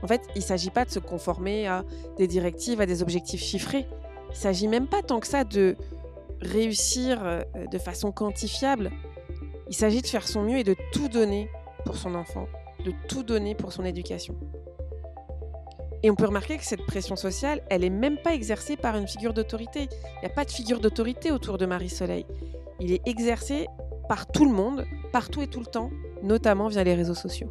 En 0.04 0.06
fait, 0.06 0.20
il 0.34 0.40
ne 0.40 0.44
s'agit 0.44 0.68
pas 0.68 0.84
de 0.84 0.90
se 0.90 0.98
conformer 0.98 1.66
à 1.66 1.82
des 2.18 2.26
directives, 2.26 2.78
à 2.78 2.84
des 2.84 3.00
objectifs 3.00 3.40
chiffrés. 3.40 3.86
Il 4.28 4.32
ne 4.32 4.36
s'agit 4.36 4.68
même 4.68 4.86
pas 4.86 5.00
tant 5.00 5.18
que 5.18 5.26
ça 5.26 5.44
de 5.44 5.76
réussir 6.42 7.22
euh, 7.24 7.42
de 7.72 7.78
façon 7.78 8.12
quantifiable. 8.12 8.90
Il 9.70 9.74
s'agit 9.74 10.02
de 10.02 10.06
faire 10.06 10.28
son 10.28 10.42
mieux 10.42 10.58
et 10.58 10.62
de 10.62 10.76
tout 10.92 11.08
donner 11.08 11.48
pour 11.86 11.96
son 11.96 12.14
enfant, 12.14 12.46
de 12.84 12.92
tout 13.08 13.22
donner 13.22 13.54
pour 13.54 13.72
son 13.72 13.82
éducation. 13.82 14.36
Et 16.02 16.10
on 16.10 16.16
peut 16.16 16.26
remarquer 16.26 16.58
que 16.58 16.66
cette 16.66 16.84
pression 16.84 17.16
sociale, 17.16 17.62
elle 17.70 17.80
n'est 17.80 17.88
même 17.88 18.18
pas 18.18 18.34
exercée 18.34 18.76
par 18.76 18.98
une 18.98 19.08
figure 19.08 19.32
d'autorité. 19.32 19.88
Il 20.16 20.20
n'y 20.20 20.26
a 20.26 20.34
pas 20.34 20.44
de 20.44 20.50
figure 20.50 20.80
d'autorité 20.80 21.32
autour 21.32 21.56
de 21.56 21.64
Marie 21.64 21.88
Soleil. 21.88 22.26
Il 22.78 22.92
est 22.92 23.08
exercé 23.08 23.68
par 24.06 24.26
tout 24.26 24.44
le 24.44 24.52
monde, 24.52 24.84
partout 25.12 25.40
et 25.40 25.46
tout 25.46 25.60
le 25.60 25.66
temps, 25.66 25.88
notamment 26.22 26.68
via 26.68 26.84
les 26.84 26.94
réseaux 26.94 27.14
sociaux. 27.14 27.50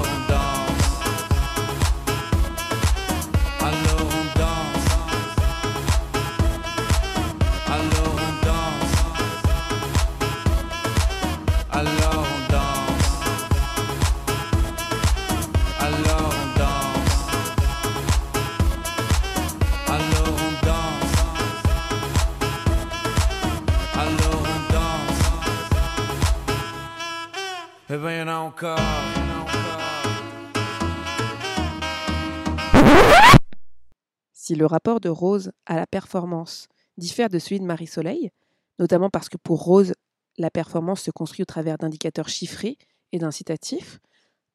si 34.41 34.55
le 34.55 34.65
rapport 34.65 34.99
de 34.99 35.07
Rose 35.07 35.51
à 35.67 35.75
la 35.75 35.85
performance 35.85 36.67
diffère 36.97 37.29
de 37.29 37.37
celui 37.37 37.59
de 37.59 37.65
Marie-Soleil, 37.65 38.31
notamment 38.79 39.11
parce 39.11 39.29
que 39.29 39.37
pour 39.37 39.63
Rose, 39.63 39.93
la 40.39 40.49
performance 40.49 41.01
se 41.01 41.11
construit 41.11 41.43
au 41.43 41.45
travers 41.45 41.77
d'indicateurs 41.77 42.27
chiffrés 42.27 42.79
et 43.11 43.19
d'incitatifs, 43.19 43.99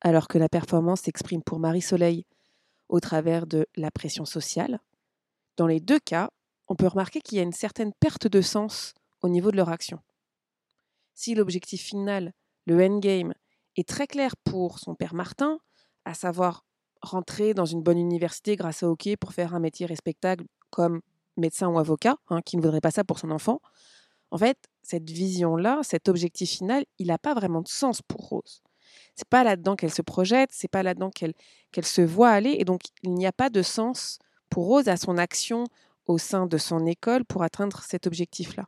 alors 0.01 0.27
que 0.27 0.39
la 0.39 0.49
performance 0.49 1.03
s'exprime 1.03 1.41
pour 1.41 1.61
Marie-Soleil 1.61 2.27
au 2.89 2.99
travers 2.99 3.47
de 3.47 3.69
la 3.77 3.93
pression 3.93 4.25
sociale. 4.25 4.81
Dans 5.57 5.69
les 5.69 5.79
deux 5.79 6.01
cas, 6.01 6.31
on 6.67 6.75
peut 6.75 6.89
remarquer 6.89 7.21
qu'il 7.21 7.39
y 7.39 7.41
a 7.41 7.45
une 7.45 7.53
certaine 7.53 7.93
perte 8.01 8.27
de 8.27 8.41
sens 8.41 8.93
au 9.21 9.29
niveau 9.29 9.53
de 9.53 9.57
leur 9.57 9.69
action. 9.69 10.01
Si 11.15 11.37
l'objectif 11.37 11.81
final, 11.81 12.33
le 12.67 12.85
endgame, 12.85 13.35
est 13.77 13.89
très 13.89 14.09
clair 14.09 14.35
pour 14.43 14.81
son 14.81 14.97
père 14.97 15.15
Martin, 15.15 15.61
à 16.05 16.15
savoir 16.15 16.65
rentrer 17.11 17.55
dans 17.55 17.65
une 17.65 17.83
bonne 17.83 17.99
université 17.99 18.57
grâce 18.57 18.83
au 18.83 18.89
hockey 18.89 19.17
pour 19.17 19.33
faire 19.33 19.55
un 19.55 19.61
métier 19.61 19.87
respectable 19.87 20.45
comme 20.71 21.01
médecin 21.37 21.69
ou 21.69 21.79
avocat, 21.79 22.17
hein, 22.29 22.41
qui 22.43 22.57
ne 22.57 22.63
voudrait 22.63 22.81
pas 22.81 22.91
ça 22.91 23.05
pour 23.05 23.19
son 23.19 23.31
enfant, 23.31 23.61
en 24.31 24.39
fait, 24.39 24.59
cette 24.83 25.09
vision-là, 25.11 25.81
cet 25.83 26.09
objectif 26.09 26.51
final, 26.51 26.85
il 26.99 27.09
n'a 27.09 27.19
pas 27.19 27.35
vraiment 27.35 27.63
de 27.63 27.69
sens 27.69 28.03
pour 28.03 28.29
Rose. 28.29 28.63
C'est 29.15 29.29
pas 29.29 29.45
là-dedans 29.45 29.77
qu'elle 29.77 29.93
se 29.93 30.03
projette, 30.03 30.51
c'est 30.53 30.71
pas 30.71 30.83
là-dedans 30.83 31.11
qu'elle 31.11 31.35
se 31.85 32.03
voit 32.03 32.31
aller, 32.31 32.57
et 32.59 32.65
donc 32.65 32.83
il 33.03 33.15
n'y 33.15 33.27
a 33.27 33.33
pas 33.33 33.51
de 33.51 33.63
sens 33.63 34.19
pour 34.51 34.67
Rose 34.67 34.89
à 34.89 34.97
son 34.97 35.19
action 35.19 35.65
au 36.07 36.19
sein 36.19 36.47
de 36.47 36.59
son 36.59 36.87
école 36.87 37.25
pour 37.25 37.43
atteindre 37.43 37.83
cet 37.83 38.07
objectif-là. 38.07 38.65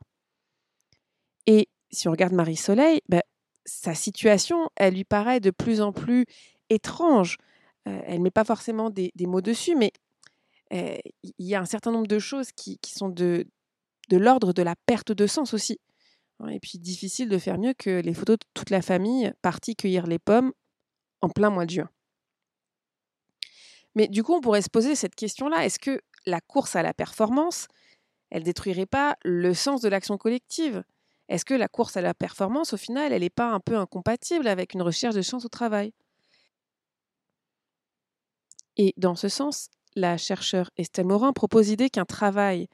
Et 1.47 1.69
si 1.91 2.07
on 2.07 2.11
regarde 2.11 2.33
Marie-Soleil, 2.33 3.01
ben, 3.09 3.21
sa 3.65 3.95
situation, 3.95 4.69
elle 4.75 4.95
lui 4.95 5.05
paraît 5.05 5.39
de 5.39 5.51
plus 5.51 5.81
en 5.81 5.91
plus 5.91 6.25
étrange. 6.69 7.37
Euh, 7.89 8.01
elle 8.05 8.19
ne 8.19 8.23
met 8.23 8.31
pas 8.31 8.43
forcément 8.43 8.89
des, 8.89 9.11
mots 9.21 9.41
dessus, 9.41 9.75
mais 9.75 9.91
euh, 10.73 10.97
il 11.23 11.45
y 11.45 11.55
a 11.55 11.61
un 11.61 11.65
certain 11.65 11.91
nombre 11.91 12.07
de 12.07 12.19
choses 12.19 12.51
qui, 12.51 12.79
sont 12.85 13.09
de, 13.09 13.47
l'ordre 14.11 14.53
de 14.53 14.61
la 14.61 14.75
perte 14.85 15.11
de 15.11 15.27
sens 15.27 15.53
aussi. 15.53 15.79
Et 16.49 16.59
puis 16.59 16.79
difficile 16.79 17.27
de 17.27 17.37
faire 17.37 17.57
mieux 17.57 17.73
que 17.73 17.99
les 18.01 18.13
photos 18.13 18.37
de 18.37 18.45
toute 18.53 18.69
la 18.69 18.81
famille 18.81 19.33
partie 19.41 19.75
cueillir 19.75 20.07
les 20.07 20.19
pommes 20.19 20.53
en 21.21 21.27
plein 21.27 21.49
mois 21.49 21.65
de 21.65 21.71
juin. 21.71 21.89
Mais 23.95 24.07
du 24.07 24.23
coup, 24.23 24.33
on 24.33 24.39
pourrait 24.39 24.61
se 24.61 24.69
poser 24.69 24.95
cette 24.95 25.15
question-là. 25.15 25.65
Est-ce 25.65 25.79
que 25.79 25.99
la 26.25 26.39
course 26.39 26.77
à 26.77 26.83
la 26.83 26.93
performance, 26.93 27.67
elle 28.29 28.43
détruirait 28.43 28.85
pas 28.85 29.17
le 29.25 29.53
sens 29.53 29.81
de 29.81 29.89
l'action 29.89 30.17
collective? 30.17 30.83
Est-ce 31.27 31.43
que 31.43 31.53
la 31.53 31.67
course 31.67 31.97
à 31.97 32.01
la 32.01 32.13
performance, 32.13 32.71
au 32.71 32.77
final, 32.77 33.11
elle 33.11 33.21
n'est 33.21 33.29
pas 33.29 33.51
un 33.51 33.59
peu 33.59 33.75
incompatible 33.75 34.47
avec 34.47 34.73
une 34.73 34.81
recherche 34.81 35.15
de 35.15 35.21
chance 35.21 35.43
au 35.43 35.49
travail? 35.49 35.91
Et 38.79 38.93
dans 38.95 39.15
ce 39.15 39.27
sens, 39.27 39.67
la 39.95 40.17
chercheure 40.17 40.71
Estelle 40.77 41.05
Morin 41.05 41.33
propose 41.33 41.67
l'idée 41.67 41.89
qu'un 41.89 42.05
travail 42.05 42.69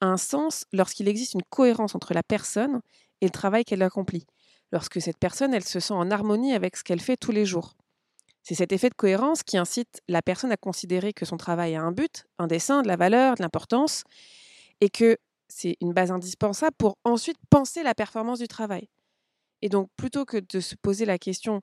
a 0.00 0.06
un 0.06 0.16
sens 0.16 0.64
lorsqu'il 0.72 1.06
existe 1.06 1.34
une 1.34 1.42
cohérence 1.42 1.94
entre 1.94 2.14
la 2.14 2.22
personne 2.22 2.80
et 3.20 3.26
le 3.26 3.30
travail 3.30 3.66
qu'elle 3.66 3.82
accomplit, 3.82 4.24
lorsque 4.72 5.02
cette 5.02 5.18
personne, 5.18 5.52
elle 5.52 5.62
se 5.62 5.78
sent 5.78 5.92
en 5.92 6.10
harmonie 6.10 6.54
avec 6.54 6.78
ce 6.78 6.82
qu'elle 6.82 6.98
fait 7.00 7.18
tous 7.18 7.30
les 7.30 7.44
jours. 7.44 7.76
C'est 8.42 8.54
cet 8.54 8.72
effet 8.72 8.88
de 8.88 8.94
cohérence 8.94 9.42
qui 9.42 9.58
incite 9.58 10.00
la 10.08 10.22
personne 10.22 10.50
à 10.50 10.56
considérer 10.56 11.12
que 11.12 11.26
son 11.26 11.36
travail 11.36 11.74
a 11.76 11.82
un 11.82 11.92
but, 11.92 12.24
un 12.38 12.46
dessin, 12.46 12.80
de 12.80 12.88
la 12.88 12.96
valeur, 12.96 13.34
de 13.34 13.42
l'importance, 13.42 14.04
et 14.80 14.88
que 14.88 15.18
c'est 15.48 15.76
une 15.82 15.92
base 15.92 16.10
indispensable 16.10 16.74
pour 16.78 16.96
ensuite 17.04 17.36
penser 17.50 17.82
la 17.82 17.94
performance 17.94 18.38
du 18.38 18.48
travail. 18.48 18.88
Et 19.60 19.68
donc, 19.68 19.90
plutôt 19.98 20.24
que 20.24 20.38
de 20.38 20.60
se 20.60 20.74
poser 20.74 21.04
la 21.04 21.18
question 21.18 21.60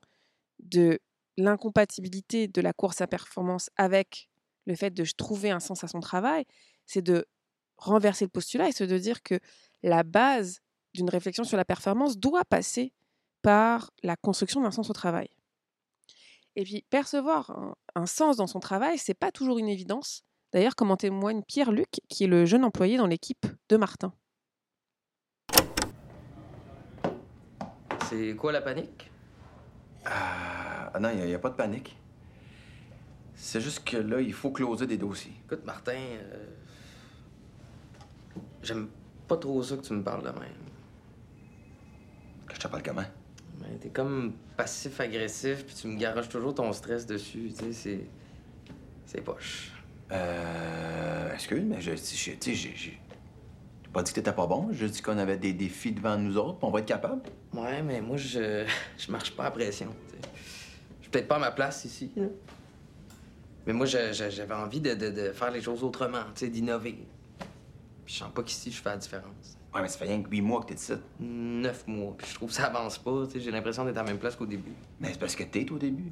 de 0.60 1.00
l'incompatibilité 1.38 2.48
de 2.48 2.60
la 2.60 2.72
course 2.74 3.00
à 3.00 3.06
performance 3.06 3.70
avec 3.76 4.28
le 4.66 4.74
fait 4.74 4.90
de 4.90 5.04
trouver 5.16 5.50
un 5.50 5.60
sens 5.60 5.84
à 5.84 5.88
son 5.88 6.00
travail, 6.00 6.44
c'est 6.84 7.00
de 7.00 7.26
renverser 7.78 8.24
le 8.24 8.30
postulat 8.30 8.68
et 8.68 8.72
se 8.72 8.84
de 8.84 8.98
dire 8.98 9.22
que 9.22 9.38
la 9.82 10.02
base 10.02 10.60
d'une 10.94 11.08
réflexion 11.08 11.44
sur 11.44 11.56
la 11.56 11.64
performance 11.64 12.18
doit 12.18 12.44
passer 12.44 12.92
par 13.40 13.92
la 14.02 14.16
construction 14.16 14.60
d'un 14.60 14.72
sens 14.72 14.90
au 14.90 14.92
travail. 14.92 15.30
Et 16.56 16.64
puis 16.64 16.84
percevoir 16.90 17.50
un, 17.50 17.74
un 17.94 18.06
sens 18.06 18.36
dans 18.36 18.48
son 18.48 18.58
travail, 18.58 18.98
c'est 18.98 19.14
pas 19.14 19.30
toujours 19.30 19.58
une 19.58 19.68
évidence. 19.68 20.24
D'ailleurs, 20.52 20.74
comme 20.74 20.90
en 20.90 20.96
témoigne 20.96 21.42
Pierre-Luc, 21.42 22.00
qui 22.08 22.24
est 22.24 22.26
le 22.26 22.46
jeune 22.46 22.64
employé 22.64 22.96
dans 22.96 23.06
l'équipe 23.06 23.46
de 23.68 23.76
Martin. 23.76 24.12
C'est 28.08 28.34
quoi 28.34 28.50
la 28.50 28.62
panique? 28.62 29.10
Ah, 30.04 30.67
ah 30.94 31.00
non, 31.00 31.10
il 31.10 31.24
n'y 31.26 31.34
a, 31.34 31.38
pas 31.38 31.50
de 31.50 31.54
panique. 31.54 31.96
C'est 33.34 33.60
juste 33.60 33.84
que 33.84 33.96
là, 33.96 34.20
il 34.20 34.32
faut 34.32 34.50
closer 34.50 34.86
des 34.86 34.96
dossiers. 34.96 35.32
Écoute, 35.44 35.64
Martin, 35.64 35.92
euh, 35.92 36.46
j'aime 38.62 38.88
pas 39.28 39.36
trop 39.36 39.62
ça 39.62 39.76
que 39.76 39.82
tu 39.82 39.92
me 39.92 40.02
parles 40.02 40.22
de 40.22 40.30
même. 40.38 40.48
Que 42.48 42.54
je 42.54 42.60
te 42.60 42.68
parle 42.68 42.82
comment? 42.82 43.04
Ben, 43.60 43.78
t'es 43.80 43.90
comme 43.90 44.32
passif-agressif, 44.56 45.64
puis 45.66 45.74
tu 45.74 45.88
me 45.88 45.96
garages 45.98 46.28
toujours 46.28 46.54
ton 46.54 46.72
stress 46.72 47.06
dessus. 47.06 47.50
Tu 47.56 47.64
sais, 47.66 47.72
c'est. 47.72 48.00
C'est 49.06 49.20
poche. 49.20 49.72
Euh. 50.12 51.32
Excuse, 51.34 51.64
mais 51.64 51.80
je. 51.80 51.92
je- 51.96 51.96
Tu 52.32 52.36
sais, 52.40 52.54
j'ai. 52.54 52.72
j'ai 52.74 52.98
pas 53.92 54.02
dit 54.02 54.10
que 54.10 54.16
t'étais 54.16 54.32
pas 54.32 54.46
bon. 54.46 54.68
J'ai 54.72 54.88
dit 54.88 55.00
qu'on 55.00 55.16
avait 55.18 55.38
des 55.38 55.52
défis 55.52 55.92
devant 55.92 56.16
nous 56.18 56.36
autres, 56.36 56.58
puis 56.58 56.66
on 56.66 56.70
va 56.70 56.80
être 56.80 56.86
capable. 56.86 57.22
Ouais, 57.52 57.82
mais 57.82 58.00
moi, 58.00 58.16
je. 58.16 58.66
Je 58.98 59.10
marche 59.12 59.30
pas 59.36 59.44
à 59.46 59.50
pression. 59.50 59.94
Peut-être 61.10 61.28
pas 61.28 61.36
à 61.36 61.40
ma 61.40 61.50
place 61.50 61.84
ici, 61.84 62.10
là. 62.16 62.26
Mais 63.66 63.72
moi, 63.74 63.86
j'avais 63.86 64.54
envie 64.54 64.80
de, 64.80 64.94
de- 64.94 65.10
de 65.10 65.32
faire 65.32 65.50
les 65.50 65.60
choses 65.60 65.84
autrement, 65.84 66.22
tu 66.34 66.46
sais, 66.46 66.48
d'innover. 66.48 66.98
Puis 68.04 68.14
je 68.14 68.18
sens 68.20 68.32
pas 68.32 68.42
qu'ici, 68.42 68.70
je 68.72 68.80
fais 68.80 68.88
la 68.90 68.96
différence. 68.96 69.58
Ouais, 69.74 69.82
mais 69.82 69.88
ça 69.88 69.98
fait 69.98 70.06
rien 70.06 70.22
que 70.22 70.30
huit 70.30 70.40
mois 70.40 70.62
que 70.62 70.68
t'es 70.68 70.74
ici. 70.74 70.94
Neuf 71.20 71.86
mois. 71.86 72.14
Puis 72.16 72.26
je 72.30 72.34
trouve 72.34 72.48
que 72.48 72.54
ça 72.54 72.64
avance 72.66 72.96
pas, 72.98 73.26
tu 73.26 73.32
sais. 73.32 73.40
J'ai 73.40 73.50
l'impression 73.50 73.84
d'être 73.84 73.98
à 73.98 74.02
la 74.02 74.08
même 74.08 74.18
place 74.18 74.34
qu'au 74.36 74.46
début. 74.46 74.72
Mais 75.00 75.12
c'est 75.12 75.18
parce 75.18 75.36
que 75.36 75.42
t'es 75.44 75.70
au 75.70 75.76
début. 75.76 76.10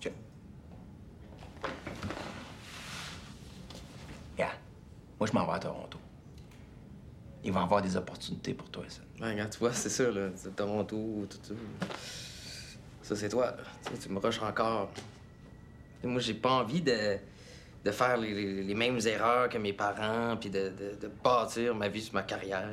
Tiens. 0.00 0.10
Regarde, 4.34 4.56
moi, 5.20 5.28
je 5.28 5.32
m'en 5.32 5.46
vais 5.46 5.52
à 5.52 5.58
Toronto. 5.60 5.98
Il 7.44 7.52
va 7.52 7.60
y 7.60 7.62
avoir 7.62 7.80
des 7.82 7.96
opportunités 7.96 8.54
pour 8.54 8.68
toi, 8.70 8.82
ça. 8.88 9.02
Ouais, 9.20 9.30
regarde, 9.30 9.50
tu 9.52 9.58
vois, 9.60 9.72
c'est 9.72 9.88
ça, 9.88 10.10
là. 10.10 10.30
C'est 10.34 10.56
Toronto, 10.56 10.96
tout 11.30 11.38
ça. 11.42 11.54
Ça, 13.06 13.14
c'est 13.14 13.28
toi. 13.28 13.54
Tu 13.84 13.92
sais, 13.92 13.98
tu 14.00 14.08
me 14.08 14.18
rushes 14.18 14.42
encore. 14.42 14.90
Moi, 16.02 16.20
j'ai 16.20 16.34
pas 16.34 16.50
envie 16.50 16.80
de, 16.80 17.16
de 17.84 17.90
faire 17.92 18.16
les, 18.16 18.74
mêmes 18.74 18.98
erreurs 19.06 19.48
que 19.48 19.58
mes 19.58 19.72
parents, 19.72 20.36
puis 20.36 20.50
de, 20.50 20.72
de, 21.00 21.08
bâtir 21.22 21.72
ma 21.76 21.86
vie 21.86 22.02
sur 22.02 22.14
ma 22.14 22.24
carrière. 22.24 22.68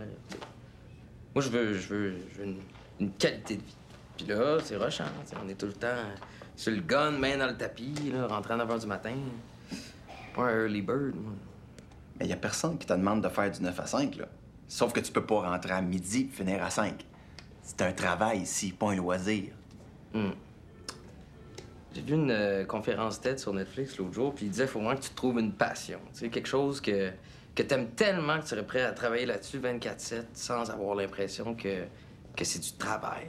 Moi, 1.35 1.43
je 1.43 1.49
veux, 1.49 1.73
je 1.75 1.87
veux, 1.87 2.15
veux 2.35 2.45
une, 2.45 2.61
une 2.99 3.11
qualité 3.11 3.57
de 3.57 3.61
vie. 3.61 3.75
Puis 4.17 4.25
là, 4.25 4.57
c'est 4.63 4.75
rushant. 4.75 5.03
tu 5.23 5.29
sais, 5.29 5.35
On 5.43 5.47
est 5.47 5.53
tout 5.53 5.67
le 5.67 5.73
temps 5.73 6.01
sur 6.55 6.71
le 6.71 6.81
gun, 6.81 7.11
main 7.11 7.37
dans 7.37 7.47
le 7.47 7.55
tapis, 7.55 7.93
là, 8.11 8.25
rentrant 8.25 8.55
à 8.55 8.65
9 8.65 8.69
h 8.69 8.81
du 8.81 8.87
matin. 8.87 9.15
Pas 10.33 10.45
un 10.45 10.61
early 10.63 10.81
bird, 10.81 11.13
moi. 11.15 11.33
Mais 12.19 12.25
y 12.25 12.33
a 12.33 12.37
personne 12.37 12.79
qui 12.79 12.87
te 12.87 12.93
demande 12.93 13.23
de 13.23 13.29
faire 13.29 13.51
du 13.51 13.61
9 13.61 13.79
à 13.79 13.85
5, 13.85 14.15
là. 14.15 14.25
Sauf 14.67 14.93
que 14.93 14.99
tu 14.99 15.11
peux 15.11 15.25
pas 15.25 15.41
rentrer 15.41 15.73
à 15.73 15.81
midi 15.81 16.27
et 16.31 16.35
finir 16.35 16.63
à 16.63 16.71
5. 16.71 17.05
C'est 17.61 17.83
un 17.83 17.91
travail 17.91 18.39
ici, 18.39 18.71
pas 18.71 18.89
un 18.89 18.95
loisir. 18.95 19.53
Hmm. 20.13 20.31
J'ai 21.93 22.01
vu 22.01 22.13
une 22.13 22.31
euh, 22.31 22.65
conférence 22.65 23.21
TED 23.21 23.39
sur 23.39 23.53
Netflix 23.53 23.97
l'autre 23.97 24.13
jour, 24.13 24.33
puis 24.33 24.45
il 24.45 24.51
disait 24.51 24.67
faut 24.67 24.79
vraiment 24.79 24.95
que 24.95 25.03
tu 25.03 25.11
trouves 25.11 25.39
une 25.39 25.53
passion. 25.53 25.99
Tu 26.13 26.19
sais, 26.19 26.29
quelque 26.29 26.47
chose 26.47 26.81
que, 26.81 27.11
que 27.53 27.63
t'aimes 27.63 27.89
tellement 27.91 28.37
que 28.37 28.43
tu 28.43 28.49
serais 28.49 28.65
prêt 28.65 28.81
à 28.81 28.91
travailler 28.91 29.25
là-dessus 29.25 29.59
24-7 29.59 30.23
sans 30.33 30.71
avoir 30.71 30.95
l'impression 30.95 31.53
que, 31.53 31.83
que 32.35 32.45
c'est 32.45 32.59
du 32.59 32.73
travail. 32.73 33.27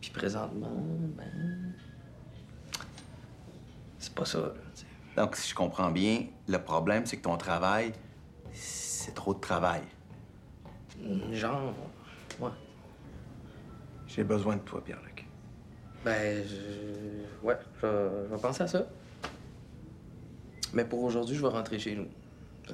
Puis 0.00 0.10
présentement, 0.10 0.70
ben. 1.16 1.74
C'est 3.98 4.14
pas 4.14 4.24
ça, 4.24 4.38
là. 4.38 4.52
Donc, 5.16 5.34
si 5.34 5.50
je 5.50 5.54
comprends 5.56 5.90
bien, 5.90 6.26
le 6.46 6.58
problème, 6.58 7.04
c'est 7.04 7.16
que 7.16 7.22
ton 7.22 7.36
travail, 7.36 7.92
c'est 8.52 9.12
trop 9.14 9.34
de 9.34 9.40
travail. 9.40 9.82
Genre, 11.32 11.74
ouais. 12.38 12.50
J'ai 14.06 14.22
besoin 14.22 14.54
de 14.54 14.60
toi, 14.60 14.82
Pierre-Luc. 14.84 15.07
Ben, 16.04 16.44
je... 16.46 17.46
ouais, 17.46 17.56
je 17.80 17.86
vais, 17.86 18.10
je 18.28 18.34
vais 18.34 18.40
penser 18.40 18.62
à 18.62 18.68
ça. 18.68 18.86
Mais 20.72 20.84
pour 20.84 21.02
aujourd'hui, 21.02 21.36
je 21.36 21.42
vais 21.42 21.48
rentrer 21.48 21.78
chez 21.78 21.94
nous. 21.94 22.08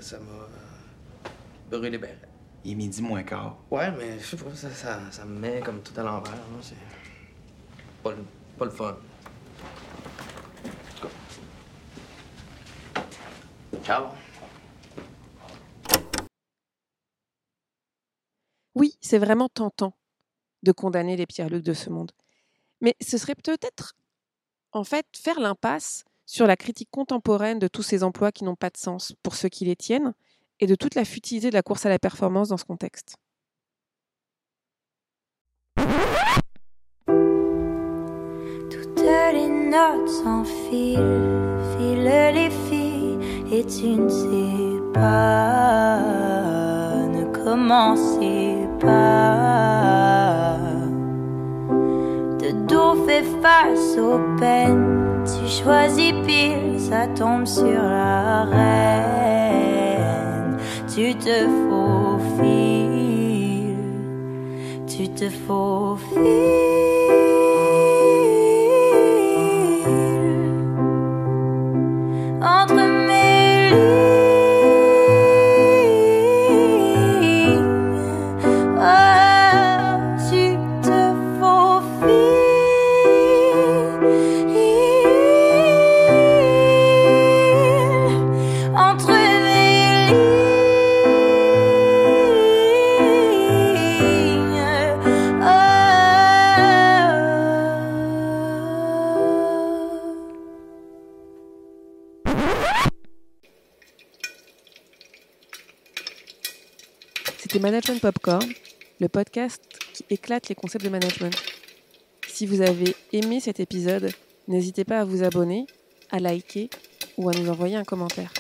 Ça, 0.01 0.19
m'a 0.19 0.33
euh, 0.33 1.29
brûlé 1.71 1.91
les 1.91 1.99
bérets. 1.99 2.19
Il 2.65 2.73
est 2.73 2.75
midi 2.75 3.03
moins 3.03 3.23
quart. 3.23 3.57
Ouais, 3.71 3.91
mais 3.93 4.19
je 4.19 4.25
sais 4.25 4.37
pas, 4.37 4.55
ça, 4.55 4.71
ça, 4.71 5.01
ça 5.11 5.25
me 5.25 5.39
met 5.39 5.61
comme 5.61 5.81
tout 5.83 5.99
à 5.99 6.03
l'envers. 6.03 6.33
hein, 6.33 6.59
C'est 6.61 6.75
pas 8.03 8.11
le, 8.13 8.25
pas 8.59 8.65
le 8.65 8.71
fun. 8.71 8.97
En 8.97 11.01
tout 11.01 11.07
cas. 11.07 11.13
Ciao. 13.85 14.07
Oui, 18.75 18.97
c'est 19.01 19.19
vraiment 19.19 19.49
tentant 19.49 19.95
de 20.63 20.73
condamner 20.73 21.17
les 21.17 21.27
Pierre-Luc 21.27 21.63
de 21.63 21.75
ce 21.75 21.91
monde. 21.91 22.11
Mais 22.81 22.95
ce 23.01 23.19
serait 23.19 23.35
peut-être, 23.35 23.95
en 24.73 24.85
fait, 24.85 25.07
faire 25.17 25.41
l'impasse 25.41 26.05
sur 26.27 26.47
la 26.47 26.57
critique 26.57 26.91
contemporaine 26.91 27.59
de 27.59 27.69
tous 27.69 27.83
ces 27.83 28.03
emplois 28.03 28.33
qui 28.33 28.45
n'ont 28.45 28.57
pas 28.57 28.71
de 28.71 28.77
sens 28.77 29.15
pour 29.23 29.35
ceux 29.35 29.49
qui 29.49 29.65
les 29.65 29.77
tiennent 29.77 30.15
et 30.61 30.67
de 30.67 30.75
toute 30.75 30.95
la 30.95 31.05
futilité 31.05 31.51
de 31.51 31.55
la 31.55 31.63
course 31.63 31.87
à 31.87 31.89
la 31.89 31.99
performance 31.99 32.49
dans 32.49 32.57
ce 32.57 32.65
contexte. 32.65 33.17
Toutes 38.71 39.01
les 39.01 39.49
notes 39.49 40.25
les 42.33 42.51
filles, 42.69 43.19
et 43.53 43.65
tu 43.65 43.87
ne 43.87 44.09
sais 44.09 44.93
pas, 44.93 45.99
ne 47.09 47.25
commencez 47.33 48.69
pas. 48.81 49.84
Face 53.43 53.97
aux 53.99 54.21
peines, 54.39 55.25
tu 55.25 55.47
choisis 55.63 56.13
pile, 56.27 56.79
ça 56.79 57.07
tombe 57.09 57.47
sur 57.47 57.83
la 57.83 58.45
reine. 58.45 59.75
Tu 60.95 61.15
te 61.15 61.47
faufiles, 61.69 62.67
tu 64.87 65.09
te 65.09 65.29
faufiles 65.29 66.94
Popcorn, 108.05 108.47
le 109.01 109.09
podcast 109.09 109.63
qui 109.95 110.05
éclate 110.11 110.51
les 110.51 110.55
concepts 110.55 110.85
de 110.85 110.91
management. 110.91 111.35
Si 112.29 112.45
vous 112.45 112.61
avez 112.61 112.95
aimé 113.15 113.41
cet 113.41 113.61
épisode, 113.61 114.11
n'hésitez 114.47 114.85
pas 114.85 115.01
à 115.01 115.05
vous 115.07 115.23
abonner, 115.25 115.67
à 116.11 116.19
liker 116.19 116.69
ou 117.17 117.31
à 117.31 117.33
nous 117.33 117.49
envoyer 117.49 117.77
un 117.77 117.83
commentaire. 117.83 118.31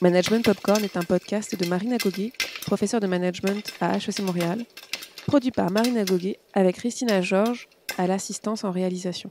Management 0.00 0.42
Popcorn 0.42 0.82
est 0.82 0.96
un 0.96 1.02
podcast 1.02 1.54
de 1.54 1.66
Marina 1.66 1.98
Goguet, 1.98 2.32
professeure 2.62 3.00
de 3.00 3.06
management 3.06 3.74
à 3.78 3.98
HEC 3.98 4.20
Montréal, 4.20 4.64
produit 5.26 5.50
par 5.50 5.70
Marina 5.70 6.04
Goguet 6.04 6.38
avec 6.54 6.76
Christina 6.76 7.20
Georges 7.20 7.68
à 7.98 8.06
l'assistance 8.06 8.64
en 8.64 8.70
réalisation. 8.70 9.30